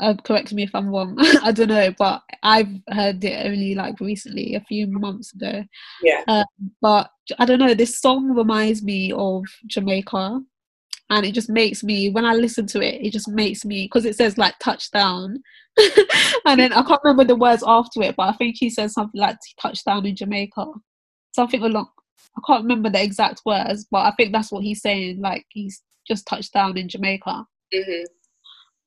[0.00, 1.16] uh, correct me if I'm wrong.
[1.42, 5.64] I don't know, but I've heard it only like recently, a few months ago.
[6.02, 6.22] Yeah.
[6.26, 6.44] Um,
[6.80, 7.74] but I don't know.
[7.74, 10.40] This song reminds me of Jamaica,
[11.10, 14.04] and it just makes me when I listen to it, it just makes me because
[14.04, 15.40] it says like touchdown,
[16.44, 19.20] and then I can't remember the words after it, but I think he says something
[19.20, 20.66] like touchdown in Jamaica,
[21.34, 21.88] something along.
[22.36, 25.20] I can't remember the exact words, but I think that's what he's saying.
[25.20, 27.46] Like he's just touched down in Jamaica.
[27.74, 28.04] Mm-hmm.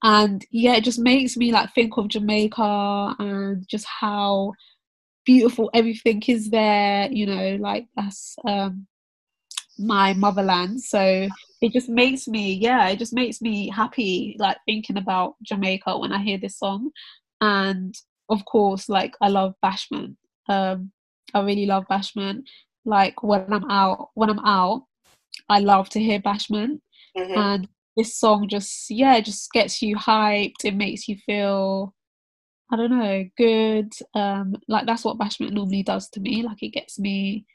[0.03, 4.53] And yeah, it just makes me like think of Jamaica and just how
[5.25, 7.11] beautiful everything is there.
[7.11, 8.87] You know, like that's um,
[9.79, 10.81] my motherland.
[10.81, 11.27] So
[11.61, 16.11] it just makes me, yeah, it just makes me happy, like thinking about Jamaica when
[16.11, 16.91] I hear this song.
[17.41, 17.95] And
[18.29, 20.15] of course, like I love Bashment.
[20.49, 20.91] Um,
[21.33, 22.43] I really love Bashment.
[22.87, 24.85] Like when I'm out, when I'm out,
[25.49, 26.79] I love to hear Bashment.
[27.15, 27.37] Mm-hmm.
[27.37, 30.63] And this song just, yeah, just gets you hyped.
[30.63, 31.93] It makes you feel,
[32.71, 33.93] I don't know, good.
[34.15, 36.41] Um, like that's what Bashment normally does to me.
[36.43, 37.45] Like it gets me,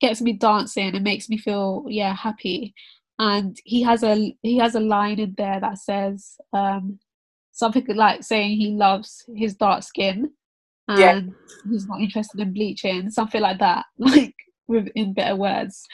[0.00, 0.94] gets me dancing.
[0.94, 2.74] It makes me feel, yeah, happy
[3.18, 6.98] and he has a he has a line in there that says um,
[7.52, 10.30] something like saying he loves his dark skin
[10.88, 11.70] and Yeah.
[11.70, 14.34] he's not interested in bleaching something like that like
[14.68, 15.86] with in better words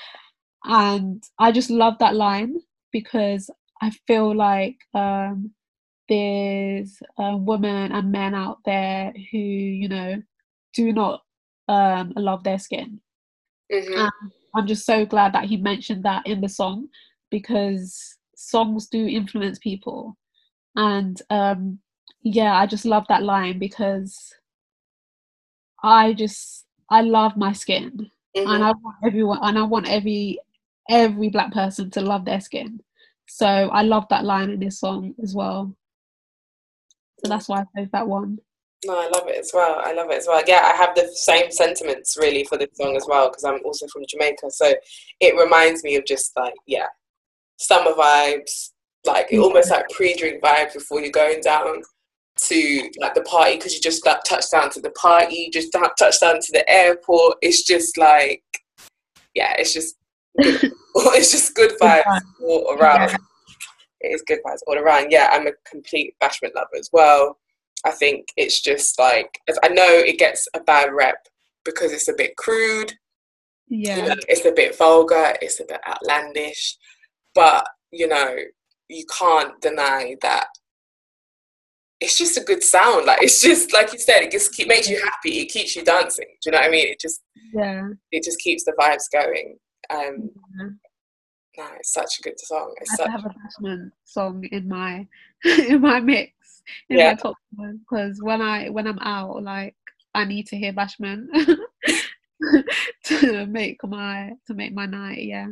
[0.64, 2.56] and i just love that line
[2.92, 5.50] because i feel like um,
[6.08, 10.22] there's uh, women and men out there who you know
[10.74, 11.22] do not
[11.68, 13.00] um, love their skin
[13.72, 13.98] Mm-hmm.
[13.98, 16.88] and I'm just so glad that he mentioned that in the song
[17.30, 20.16] because songs do influence people.
[20.76, 21.78] And um,
[22.22, 24.34] yeah, I just love that line because
[25.82, 28.50] I just I love my skin Mm-hmm.
[28.50, 30.38] and I want everyone and I want every
[30.88, 32.80] every black person to love their skin.
[33.28, 35.74] So I love that line in this song as well.
[37.18, 38.38] So that's why I chose that one.
[38.84, 39.80] No, I love it as well.
[39.84, 40.42] I love it as well.
[40.46, 43.86] Yeah, I have the same sentiments really for this song as well because I'm also
[43.88, 44.50] from Jamaica.
[44.50, 44.74] So
[45.20, 46.86] it reminds me of just like, yeah,
[47.58, 48.70] summer vibes,
[49.04, 51.82] like it almost like pre drink vibes before you're going down
[52.36, 55.72] to like the party because you just like, touch down to the party, you just
[55.72, 57.36] don't touch down to the airport.
[57.42, 58.42] It's just like,
[59.34, 59.96] yeah, it's just
[60.40, 60.72] good.
[60.94, 62.04] it's just good vibes
[62.42, 63.16] all around.
[64.00, 65.10] It is good vibes all around.
[65.10, 67.38] Yeah, I'm a complete bashment lover as well.
[67.84, 71.26] I think it's just like as I know it gets a bad rep
[71.64, 72.92] because it's a bit crude,
[73.68, 74.04] you Yeah.
[74.06, 76.76] know, it's a bit vulgar, it's a bit outlandish,
[77.34, 78.36] but you know
[78.88, 80.48] you can't deny that
[82.02, 83.06] it's just a good sound.
[83.06, 85.40] Like it's just like you said, it just keep, makes you happy.
[85.40, 86.26] It keeps you dancing.
[86.42, 86.88] Do you know what I mean?
[86.88, 87.22] It just
[87.54, 87.88] Yeah.
[88.10, 89.56] it just keeps the vibes going.
[89.90, 90.68] Um, yeah.
[91.58, 92.74] no, it's such a good song.
[92.80, 95.06] It's I such, have a Bashment song in my
[95.44, 96.32] in my mix
[96.90, 97.10] in Yeah.
[97.10, 99.74] my top because when I when I'm out like
[100.14, 101.26] I need to hear Bashment
[103.04, 105.46] to make my to make my night yeah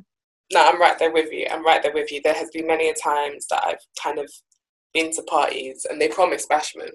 [0.52, 1.46] no, I'm right there with you.
[1.48, 2.20] I'm right there with you.
[2.24, 4.28] There has been many a times that I've kind of
[4.94, 6.92] been to parties and they promise bashment,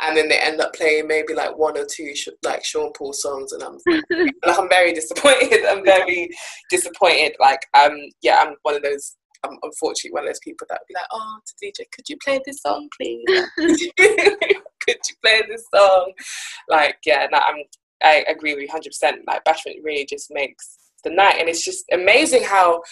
[0.00, 3.12] and then they end up playing maybe like one or two sh- like Sean Paul
[3.12, 3.78] songs, and I'm
[4.46, 5.64] like I'm very disappointed.
[5.68, 6.30] I'm very
[6.70, 7.36] disappointed.
[7.40, 9.16] Like um yeah, I'm one of those.
[9.44, 12.16] I'm unfortunately one of those people that would be like, oh, to DJ, could you
[12.24, 13.24] play this song, please?
[13.56, 16.12] could you play this song?
[16.68, 17.56] Like yeah, no, I'm
[18.02, 18.90] I agree with you 100.
[18.90, 22.82] percent Like bashment really just makes the night, and it's just amazing how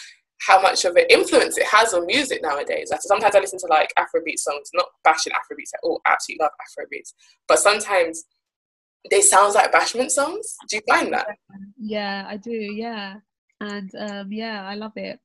[0.47, 2.89] how much of an influence it has on music nowadays.
[2.91, 6.01] Like sometimes I listen to like Afrobeat songs, not bashing Afrobeats at all.
[6.07, 7.13] Absolutely love Afrobeats,
[7.47, 8.25] but sometimes
[9.11, 10.57] they sound like bashment songs.
[10.69, 11.27] Do you find that?
[11.79, 13.17] yeah I do yeah
[13.61, 15.19] and um yeah I love it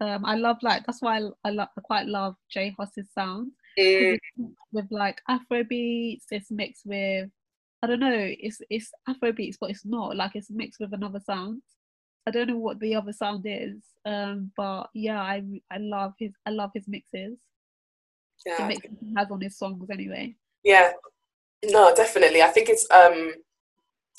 [0.00, 3.52] um I love like that's why I, I love I quite love J Hus's sound
[3.78, 4.18] Mm,
[4.72, 7.30] with like Afro beats it's mixed with
[7.82, 11.20] I don't know it's it's Afro beats but it's not like it's mixed with another
[11.20, 11.62] sound
[12.26, 16.32] I don't know what the other sound is um but yeah I I love his
[16.46, 17.38] I love his mixes
[18.44, 20.92] the yeah, mixes he has on his songs anyway yeah.
[21.64, 22.42] No, definitely.
[22.42, 23.34] I think it's um,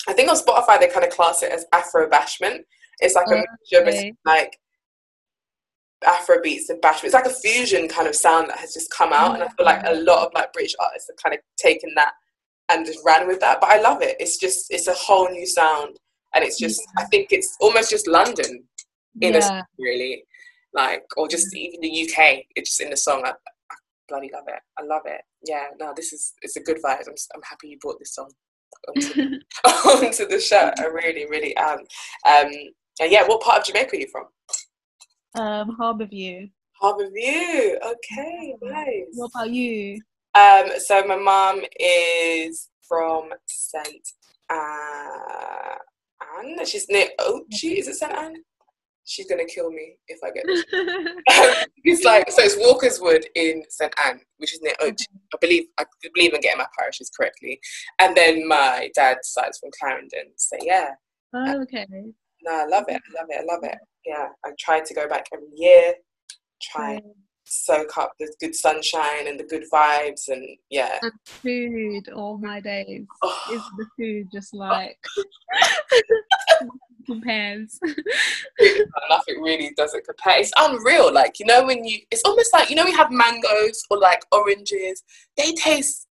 [0.07, 2.59] I think on Spotify they kind of class it as Afro bashment.
[2.99, 4.57] It's like a mixture between like
[6.05, 7.05] Afro beats and bashment.
[7.05, 9.65] It's like a fusion kind of sound that has just come out, and I feel
[9.65, 12.13] like a lot of like British artists have kind of taken that
[12.69, 13.59] and just ran with that.
[13.59, 14.15] But I love it.
[14.19, 15.97] It's just it's a whole new sound,
[16.33, 18.63] and it's just I think it's almost just London
[19.21, 20.23] in a song, really,
[20.73, 22.43] like or just even the UK.
[22.55, 23.23] It's just in the song.
[23.25, 23.75] I, I
[24.09, 24.59] bloody love it.
[24.77, 25.21] I love it.
[25.45, 27.07] Yeah, no, this is it's a good vibe.
[27.07, 28.31] I'm I'm happy you brought this song.
[28.87, 31.79] onto, onto the show I really, really am.
[32.25, 32.51] Um,
[32.99, 34.25] and yeah, what part of Jamaica are you from?
[35.35, 36.51] Um, Harbourview.
[36.81, 37.75] Harbourview.
[37.83, 39.05] Okay, nice.
[39.13, 40.01] What about you?
[40.35, 44.07] Um, so my mum is from St.
[44.49, 45.75] Uh,
[46.39, 46.65] Anne.
[46.65, 47.77] She's near Ochi.
[47.77, 48.11] Is it St.
[48.11, 48.35] Anne?
[49.05, 50.63] She's gonna kill me if I get this.
[51.83, 52.41] it's like so.
[52.41, 54.93] It's Walkerswood in St Anne, which is near Ochi.
[54.93, 55.35] Mm-hmm.
[55.35, 57.59] I believe I believe in getting my parishes correctly.
[57.99, 60.31] And then my dad's side's from Clarendon.
[60.37, 60.91] So yeah.
[61.33, 61.85] Oh, okay.
[62.43, 63.01] No, I love it.
[63.09, 63.41] I love it.
[63.41, 63.77] I love it.
[64.05, 65.93] Yeah, I try to go back every year.
[66.61, 67.13] Try and
[67.53, 70.99] soak up the good sunshine and the good vibes, and yeah.
[71.01, 73.05] And food, all my days.
[73.21, 73.43] Oh.
[73.51, 74.97] Is the food just like
[77.05, 77.79] compares?
[79.09, 80.39] Nothing really doesn't compare.
[80.39, 81.13] It's unreal.
[81.13, 84.23] Like you know when you, it's almost like you know we have mangoes or like
[84.31, 85.03] oranges.
[85.37, 86.07] They taste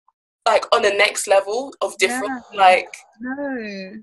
[0.47, 2.43] like on the next level of different.
[2.53, 2.59] Yeah.
[2.59, 4.03] Like no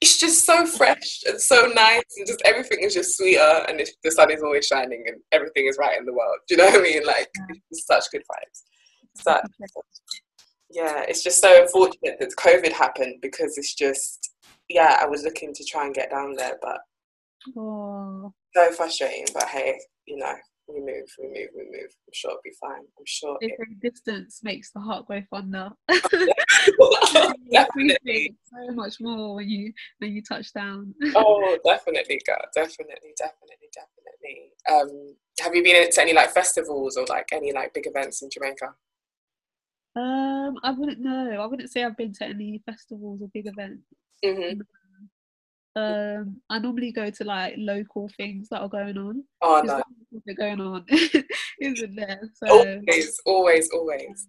[0.00, 4.10] it's just so fresh and so nice and just everything is just sweeter and the
[4.10, 6.38] sun is always shining and everything is right in the world.
[6.48, 7.04] Do you know what I mean?
[7.06, 7.28] Like
[7.70, 8.62] it's such good vibes.
[9.22, 9.40] So
[10.70, 14.30] yeah, it's just so unfortunate that COVID happened because it's just
[14.68, 16.78] yeah, I was looking to try and get down there but
[17.58, 18.32] oh.
[18.54, 19.26] so frustrating.
[19.34, 20.34] But hey, you know,
[20.74, 21.90] we move, we move, we move.
[21.90, 22.84] I'm sure it'll be fine.
[22.98, 23.38] I'm sure.
[23.40, 23.52] It...
[23.80, 25.70] distance makes the heart grow fonder.
[27.52, 28.36] definitely.
[28.44, 30.94] So much more when you when you touch down.
[31.16, 32.36] oh, definitely, girl.
[32.54, 34.50] Definitely, definitely, definitely.
[34.70, 38.30] Um, have you been to any like festivals or like any like big events in
[38.30, 38.74] Jamaica?
[39.96, 41.40] Um, I wouldn't know.
[41.40, 43.82] I wouldn't say I've been to any festivals or big events.
[44.24, 44.60] Mm-hmm.
[45.76, 49.24] Um, I normally go to like local things that are going on.
[49.40, 49.82] Oh no,
[50.36, 50.84] going on,
[51.60, 52.20] isn't there?
[52.34, 54.28] So always, always, always.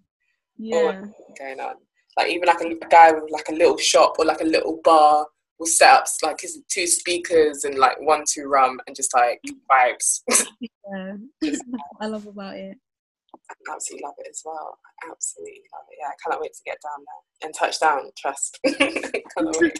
[0.57, 1.75] Yeah, always going on.
[2.17, 4.81] Like even like a, a guy with like a little shop or like a little
[4.83, 5.25] bar
[5.57, 9.41] will set up like his two speakers and like one two rum and just like
[9.71, 10.21] vibes.
[10.59, 11.15] yeah,
[12.01, 12.77] I love about it.
[13.33, 14.77] I absolutely love it as well.
[15.03, 15.97] I absolutely love it.
[15.99, 18.11] Yeah, I cannot wait to get down there and touch down.
[18.15, 18.59] Trust.
[19.35, 19.79] cannot wait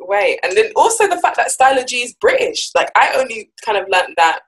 [0.00, 0.38] wait.
[0.42, 2.70] And then also the fact that Stylo G is British.
[2.74, 4.40] Like I only kind of learned that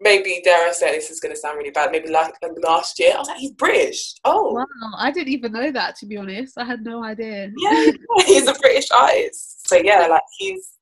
[0.00, 3.12] maybe dare I say this is gonna sound really bad, maybe like, like last year.
[3.14, 4.14] I was like, he's British.
[4.24, 4.66] Oh wow.
[4.98, 6.58] I didn't even know that to be honest.
[6.58, 7.50] I had no idea.
[7.56, 7.90] Yeah,
[8.26, 9.68] he's a British artist.
[9.68, 10.78] So yeah, like he's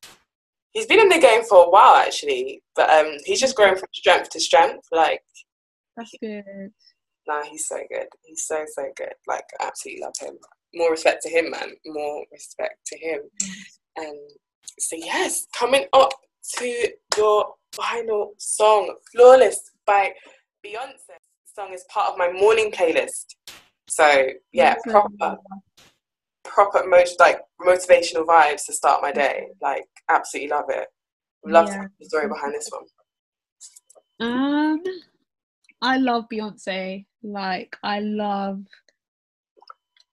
[0.73, 2.63] he's been in the game for a while actually.
[2.75, 4.87] But um he's just growing from strength to strength.
[4.91, 5.23] Like
[5.97, 6.73] That's good.
[7.29, 8.07] Nah, he's so good.
[8.25, 9.15] He's so so good.
[9.29, 10.39] Like I absolutely love him
[10.75, 11.71] more respect to him, man.
[11.87, 13.21] More respect to him.
[13.97, 14.19] And
[14.79, 16.11] so, yes, coming up
[16.59, 20.13] to your final song, Flawless by
[20.65, 21.07] Beyonce.
[21.09, 23.27] The song is part of my morning playlist.
[23.89, 25.37] So, yeah, proper,
[26.45, 29.49] proper most like motivational vibes to start my day.
[29.61, 30.89] Like, absolutely love it.
[31.45, 31.87] Love yeah.
[31.99, 32.85] the story behind this one.
[34.21, 34.83] Um,
[35.83, 37.05] I love Beyonce.
[37.23, 38.63] Like, I love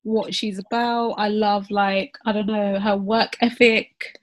[0.10, 1.12] what she's about.
[1.14, 4.20] I love like I don't know her work ethic.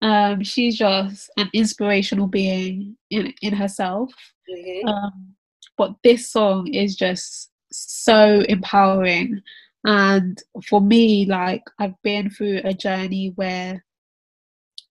[0.00, 4.12] Um, she's just an inspirational being in in herself.
[4.50, 4.88] Mm-hmm.
[4.88, 5.34] Um,
[5.78, 9.40] but this song is just so empowering,
[9.84, 13.84] and for me, like I've been through a journey where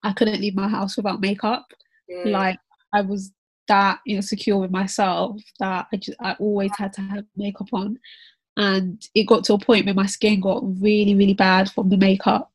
[0.04, 1.66] I couldn't leave my house without makeup.
[2.12, 2.32] Mm.
[2.32, 2.60] Like
[2.94, 3.32] I was
[3.68, 7.98] that insecure with myself that I just I always had to have makeup on
[8.58, 11.98] and it got to a point where my skin got really really bad from the
[11.98, 12.52] makeup.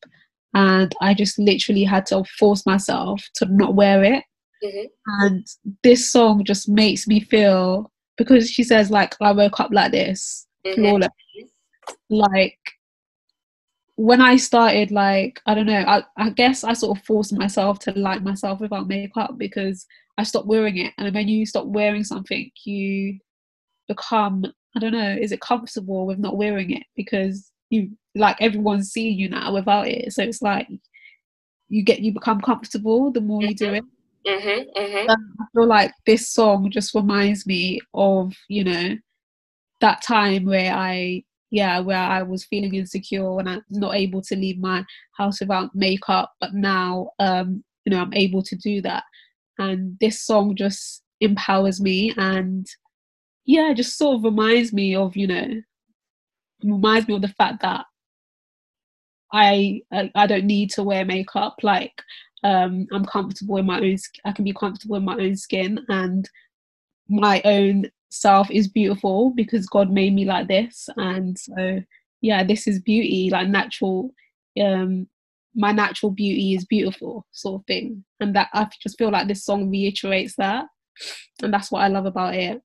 [0.54, 4.24] And i just literally had to force myself to not wear it.
[4.64, 4.87] Mm-hmm.
[5.24, 5.46] and
[5.82, 10.46] this song just makes me feel because she says like i woke up like this.
[10.66, 10.82] Mm-hmm.
[10.82, 11.09] flawless.
[12.09, 12.59] Like
[13.96, 17.78] when i started like i don't know I, I guess i sort of forced myself
[17.80, 19.87] to like myself without makeup because
[20.18, 20.92] i stopped wearing it.
[20.98, 23.18] And when you stop wearing something you
[23.88, 24.44] become
[24.76, 29.18] I don't know, is it comfortable with not wearing it because you like everyone's seeing
[29.18, 30.12] you now without it.
[30.12, 30.68] So it's like
[31.68, 33.84] you get you become comfortable the more you do it.
[34.26, 35.10] Mm-hmm, mm-hmm.
[35.10, 38.96] I feel like this song just reminds me of you know
[39.81, 44.37] that time where I yeah where I was feeling insecure and I'm not able to
[44.37, 44.85] leave my
[45.16, 49.04] house without makeup, but now um you know I'm able to do that,
[49.58, 52.66] and this song just empowers me and
[53.47, 55.63] yeah, just sort of reminds me of, you know,
[56.63, 57.87] reminds me of the fact that
[59.33, 61.57] I I, I don't need to wear makeup.
[61.63, 62.03] Like
[62.44, 63.97] um, I'm comfortable in my own.
[64.25, 66.29] I can be comfortable in my own skin, and
[67.09, 70.88] my own self is beautiful because God made me like this.
[70.97, 71.83] And so,
[72.21, 74.13] yeah, this is beauty, like natural.
[74.61, 75.09] Um,
[75.55, 79.44] my natural beauty is beautiful, sort of thing, and that I just feel like this
[79.44, 80.67] song reiterates that,
[81.42, 82.61] and that's what I love about it.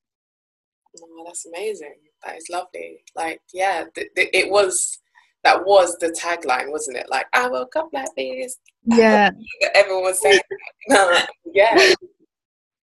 [1.02, 1.96] Oh, that's amazing.
[2.26, 3.04] That is lovely.
[3.16, 5.00] Like, yeah, th- th- it was
[5.44, 7.08] that was the tagline, wasn't it?
[7.10, 8.58] Like, I woke up like this.
[8.86, 9.32] Yeah.
[9.74, 10.40] Everyone was saying,
[10.88, 11.20] no,
[11.54, 11.94] yeah.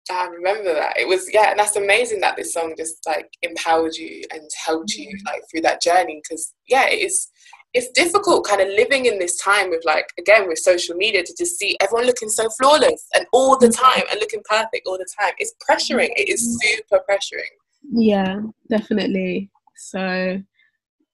[0.09, 0.97] I remember that.
[0.97, 4.93] It was, yeah, and that's amazing that this song just like empowered you and helped
[4.93, 5.25] you mm.
[5.25, 6.21] like through that journey.
[6.23, 7.27] Because, yeah, it is,
[7.73, 11.35] it's difficult kind of living in this time with like, again, with social media to
[11.37, 13.77] just see everyone looking so flawless and all the mm.
[13.77, 15.33] time and looking perfect all the time.
[15.39, 16.11] It's pressuring.
[16.15, 16.67] It is mm.
[16.67, 17.51] super pressuring.
[17.91, 19.49] Yeah, definitely.
[19.75, 20.41] So,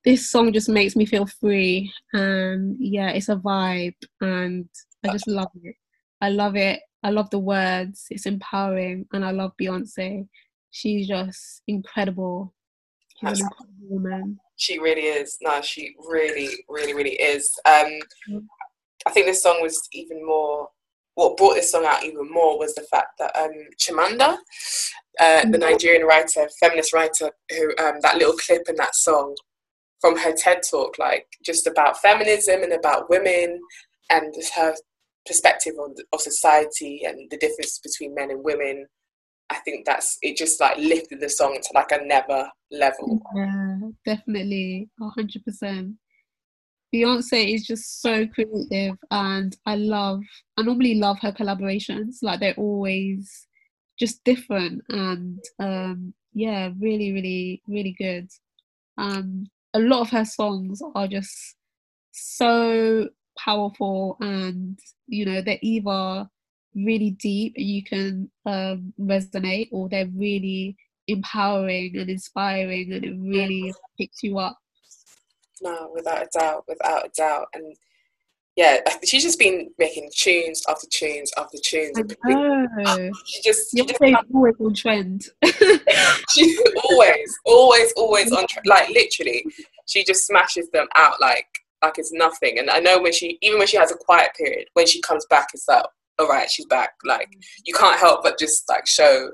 [0.04, 4.68] this song just makes me feel free and yeah it's a vibe and
[5.04, 5.76] i just love it.
[6.24, 6.80] I love it.
[7.04, 8.06] I love the words.
[8.10, 10.28] It's empowering and i love beyonce.
[10.70, 12.54] She's just incredible.
[13.20, 14.40] She's an incredible woman.
[14.58, 15.38] She really is.
[15.42, 17.50] No she really really really is.
[17.66, 18.38] Um mm-hmm.
[19.06, 20.70] i think this song was even more
[21.16, 24.38] what brought this song out even more was the fact that um, Chimamanda,
[25.20, 25.60] uh, the mm-hmm.
[25.60, 29.36] Nigerian writer, feminist writer, who um, that little clip in that song
[30.00, 33.60] from her TED talk, like just about feminism and about women
[34.10, 34.74] and her
[35.26, 38.88] perspective on of society and the difference between men and women.
[39.50, 40.38] I think that's it.
[40.38, 43.22] Just like lifted the song to like a never level.
[43.36, 45.96] Yeah, definitely, hundred percent.
[46.94, 50.22] Beyonce is just so creative, and I love.
[50.58, 52.18] I normally love her collaborations.
[52.22, 53.48] Like they're always
[54.00, 58.30] just different, and um, yeah, really, really, really good.
[58.98, 61.56] Um, a lot of her songs are just
[62.12, 64.78] so powerful and
[65.08, 66.28] you know they're either
[66.76, 70.76] really deep and you can um, resonate or they're really
[71.08, 74.58] empowering and inspiring and it really picks you up
[75.62, 77.76] no without a doubt without a doubt and
[78.58, 81.98] yeah, she's just been making tunes after tunes after tunes.
[81.98, 83.12] I know.
[83.26, 84.02] She just, she just
[84.34, 85.26] always on trend.
[86.32, 88.68] she's always, always, always on trend.
[88.68, 89.46] Like literally,
[89.86, 91.48] she just smashes them out like
[91.82, 92.60] like it's nothing.
[92.60, 95.26] And I know when she, even when she has a quiet period, when she comes
[95.28, 95.86] back, it's like,
[96.20, 96.92] all right, she's back.
[97.06, 97.30] Like
[97.66, 99.32] you can't help but just like show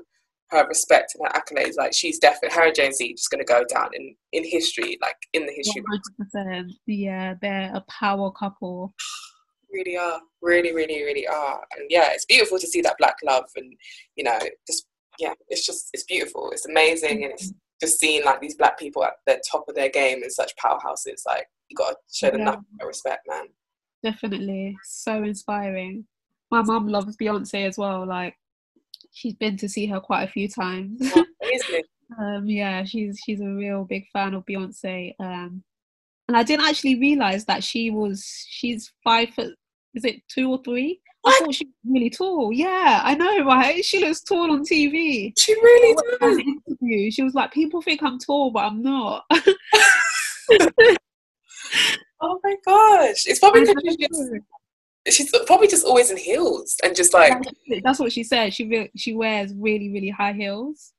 [0.50, 1.76] her respect and her accolades.
[1.76, 5.16] Like she's definitely her and Jay Z just gonna go down in in history, like
[5.32, 5.82] in the history.
[5.82, 6.72] One hundred percent.
[6.86, 8.94] Yeah, they're a power couple.
[9.70, 13.44] Really are, really, really, really are, and yeah, it's beautiful to see that black love,
[13.54, 13.70] and
[14.16, 14.86] you know, just
[15.18, 17.86] yeah, it's just it's beautiful, it's amazing, and it's mm-hmm.
[17.86, 21.20] just seeing like these black people at the top of their game in such powerhouses.
[21.26, 22.56] Like you got to show them yeah.
[22.78, 23.44] that respect, man.
[24.02, 26.06] Definitely, so inspiring.
[26.50, 28.06] My mum loves Beyonce as well.
[28.06, 28.34] Like
[29.18, 31.12] she's been to see her quite a few times.
[32.18, 35.14] um, yeah, she's she's a real big fan of Beyonce.
[35.18, 35.62] Um,
[36.28, 39.54] and I didn't actually realize that she was she's five foot.
[39.94, 41.00] Is it two or three?
[41.22, 41.34] What?
[41.34, 42.52] I thought she was really tall.
[42.52, 43.84] Yeah, I know, right?
[43.84, 45.32] She looks tall on TV.
[45.36, 46.38] She really does.
[46.38, 47.10] Interview.
[47.10, 49.24] She was like, "People think I'm tall, but I'm not."
[52.20, 53.26] oh my gosh!
[53.26, 54.32] It's probably because she's just
[55.12, 57.32] she's probably just always in heels and just like
[57.82, 58.52] that's what she said.
[58.52, 60.92] She re- she wears really really high heels.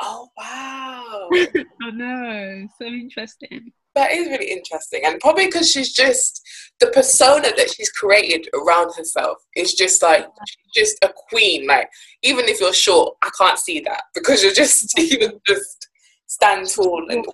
[0.00, 1.28] Oh wow!
[1.82, 3.72] I know, so interesting.
[3.94, 6.42] That is really interesting, and probably because she's just
[6.80, 10.26] the persona that she's created around herself is just like
[10.74, 11.66] just a queen.
[11.66, 11.88] Like
[12.22, 15.88] even if you're short, I can't see that because you're just even just
[16.26, 17.24] stand tall and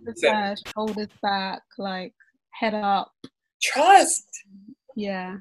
[0.74, 2.12] shoulders back, like
[2.50, 3.10] head up.
[3.62, 4.26] Trust.
[4.96, 5.36] Yeah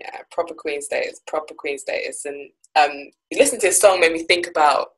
[0.00, 2.24] yeah, proper queen status, proper queen status.
[2.24, 2.92] And um,
[3.30, 4.88] you listen to this song made me think about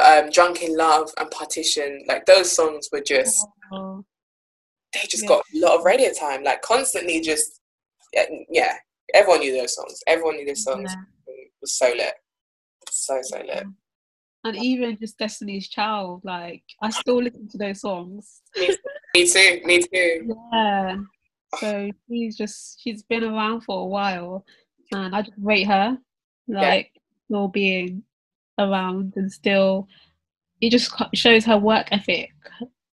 [0.00, 2.04] um, Drunk in Love and Partition.
[2.08, 4.04] Like those songs were just, oh.
[4.92, 5.28] they just yeah.
[5.28, 6.42] got a lot of radio time.
[6.42, 7.60] Like constantly, just
[8.12, 8.74] yeah, yeah,
[9.14, 10.00] everyone knew those songs.
[10.06, 10.92] Everyone knew those songs.
[10.94, 11.34] Yeah.
[11.34, 12.14] It was so lit,
[12.90, 13.64] so so lit.
[14.44, 18.42] And even just Destiny's Child, like I still listen to those songs.
[18.56, 19.60] me too.
[19.64, 20.36] Me too.
[20.52, 20.96] Yeah.
[21.58, 24.44] So she's just she's been around for a while,
[24.92, 25.98] and I just rate her
[26.48, 26.92] like
[27.28, 27.46] yeah.
[27.52, 28.02] being
[28.58, 29.88] around and still.
[30.60, 32.30] It just shows her work ethic.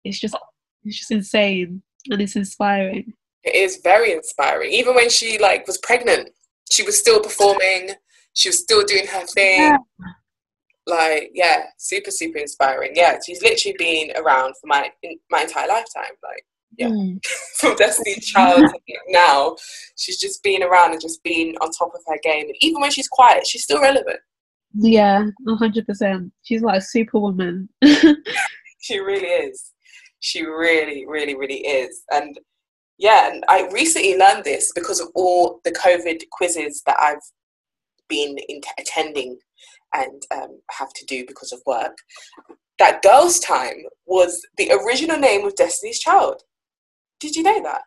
[0.05, 0.37] It's just
[0.85, 3.13] it's just insane and it's inspiring.
[3.43, 4.71] It is very inspiring.
[4.71, 6.31] Even when she like was pregnant,
[6.71, 7.91] she was still performing.
[8.35, 9.61] She was still doing her thing.
[9.61, 9.77] Yeah.
[10.87, 12.93] Like yeah, super super inspiring.
[12.95, 14.91] Yeah, she's literally been around for my
[15.31, 16.15] my entire lifetime.
[16.23, 16.45] Like
[16.79, 17.19] yeah, mm.
[17.59, 18.71] from Destiny Child
[19.09, 19.57] now,
[19.97, 22.47] she's just been around and just been on top of her game.
[22.47, 24.21] And even when she's quiet, she's still relevant.
[24.75, 26.33] Yeah, hundred percent.
[26.43, 27.69] She's like a superwoman.
[28.81, 29.73] she really is.
[30.21, 32.03] She really, really, really is.
[32.13, 32.39] And
[32.99, 37.23] yeah, and I recently learned this because of all the COVID quizzes that I've
[38.09, 39.39] been in- attending
[39.93, 41.97] and um, have to do because of work.
[42.79, 46.43] That Girl's Tyme was the original name of Destiny's Child.
[47.21, 47.83] Did you know that?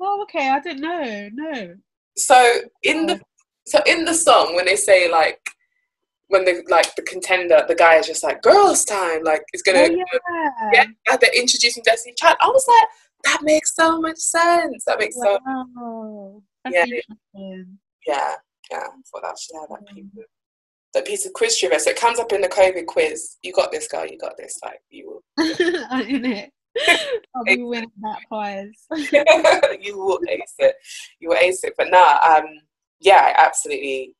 [0.00, 0.48] Oh, okay.
[0.48, 1.28] I didn't know.
[1.32, 1.74] No.
[2.16, 3.20] So in the
[3.66, 5.38] so in the song when they say like
[6.28, 9.88] when the like the contender the guy is just like girls time like it's gonna
[9.88, 10.84] oh, yeah.
[11.06, 12.88] yeah they're introducing Destiny Child I was like
[13.24, 15.38] that makes so much sense that makes wow.
[15.74, 16.84] so yeah
[18.06, 18.34] yeah
[18.70, 20.24] yeah so that's yeah that piece of,
[20.94, 23.70] that piece of quiz trivia so it comes up in the COVID quiz you got
[23.70, 25.44] this girl you got this like you will
[26.08, 26.52] in it
[27.34, 28.70] I'll be winning that prize.
[29.80, 30.74] you will ace it.
[31.20, 31.74] You will ace it.
[31.76, 32.44] But nah, um,
[33.00, 34.14] yeah, absolutely.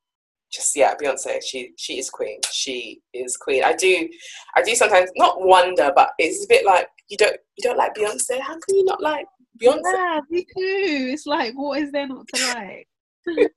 [0.53, 1.41] Just yeah, Beyonce.
[1.43, 2.41] She she is queen.
[2.51, 3.65] She is queen.
[3.65, 4.09] I do,
[4.55, 7.95] I do sometimes not wonder, but it's a bit like you don't you don't like
[7.95, 8.39] Beyonce.
[8.41, 9.27] How can you not like
[9.61, 9.81] Beyonce?
[9.85, 11.11] Yeah, me too.
[11.13, 12.89] It's like what is there not to like?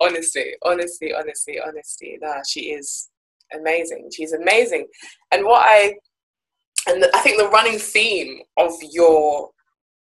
[0.00, 3.08] honestly, honestly, honestly, honestly, nah, she is
[3.54, 4.10] amazing.
[4.14, 4.86] She's amazing.
[5.30, 5.94] And what I
[6.86, 9.50] and I think the running theme of your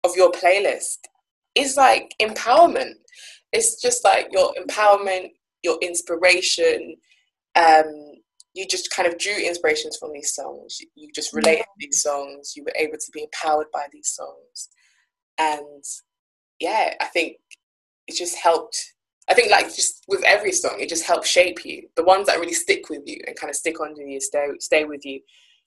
[0.04, 0.98] of your playlist
[1.54, 2.94] is like empowerment
[3.54, 5.30] it's just like your empowerment,
[5.62, 6.96] your inspiration.
[7.54, 7.86] Um,
[8.52, 10.78] you just kind of drew inspirations from these songs.
[10.96, 12.54] You just related to these songs.
[12.56, 14.68] You were able to be empowered by these songs,
[15.38, 15.84] and
[16.60, 17.36] yeah, I think
[18.08, 18.76] it just helped.
[19.28, 21.88] I think like just with every song, it just helps shape you.
[21.96, 24.84] The ones that really stick with you and kind of stick under you, stay stay
[24.84, 25.20] with you,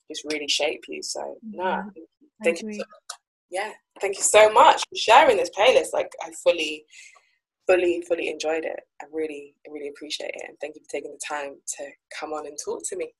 [0.10, 1.01] just really shape you.
[1.03, 1.91] So no,
[2.43, 2.74] thank you.
[2.74, 2.84] So,
[3.49, 5.93] yeah, thank you so much for sharing this playlist.
[5.93, 6.86] Like I fully
[7.68, 8.80] fully, fully enjoyed it.
[9.01, 10.43] I really, really appreciate it.
[10.47, 13.14] And thank you for taking the time to come on and talk to me.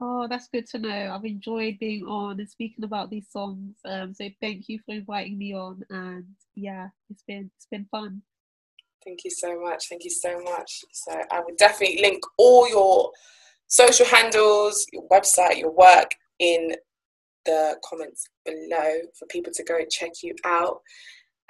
[0.00, 1.14] Oh, that's good to know.
[1.14, 3.76] I've enjoyed being on and speaking about these songs.
[3.84, 5.82] Um, so thank you for inviting me on.
[5.90, 6.24] And
[6.56, 8.22] yeah, it's been it's been fun.
[9.04, 9.88] Thank you so much.
[9.88, 10.84] Thank you so much.
[10.92, 13.12] So I will definitely link all your
[13.72, 16.74] social handles, your website, your work in
[17.46, 20.80] the comments below for people to go and check you out.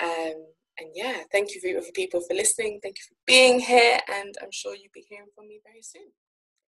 [0.00, 0.46] Um,
[0.78, 2.78] and yeah, thank you for, for people for listening.
[2.80, 6.10] Thank you for being here, and I'm sure you'll be hearing from me very soon.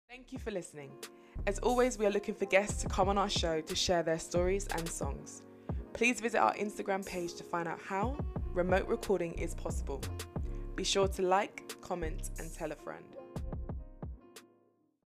[0.09, 0.91] Thank you for listening.
[1.45, 4.19] As always, we are looking for guests to come on our show to share their
[4.19, 5.43] stories and songs.
[5.93, 8.17] Please visit our Instagram page to find out how
[8.53, 10.01] remote recording is possible.
[10.75, 13.03] Be sure to like, comment, and tell a friend.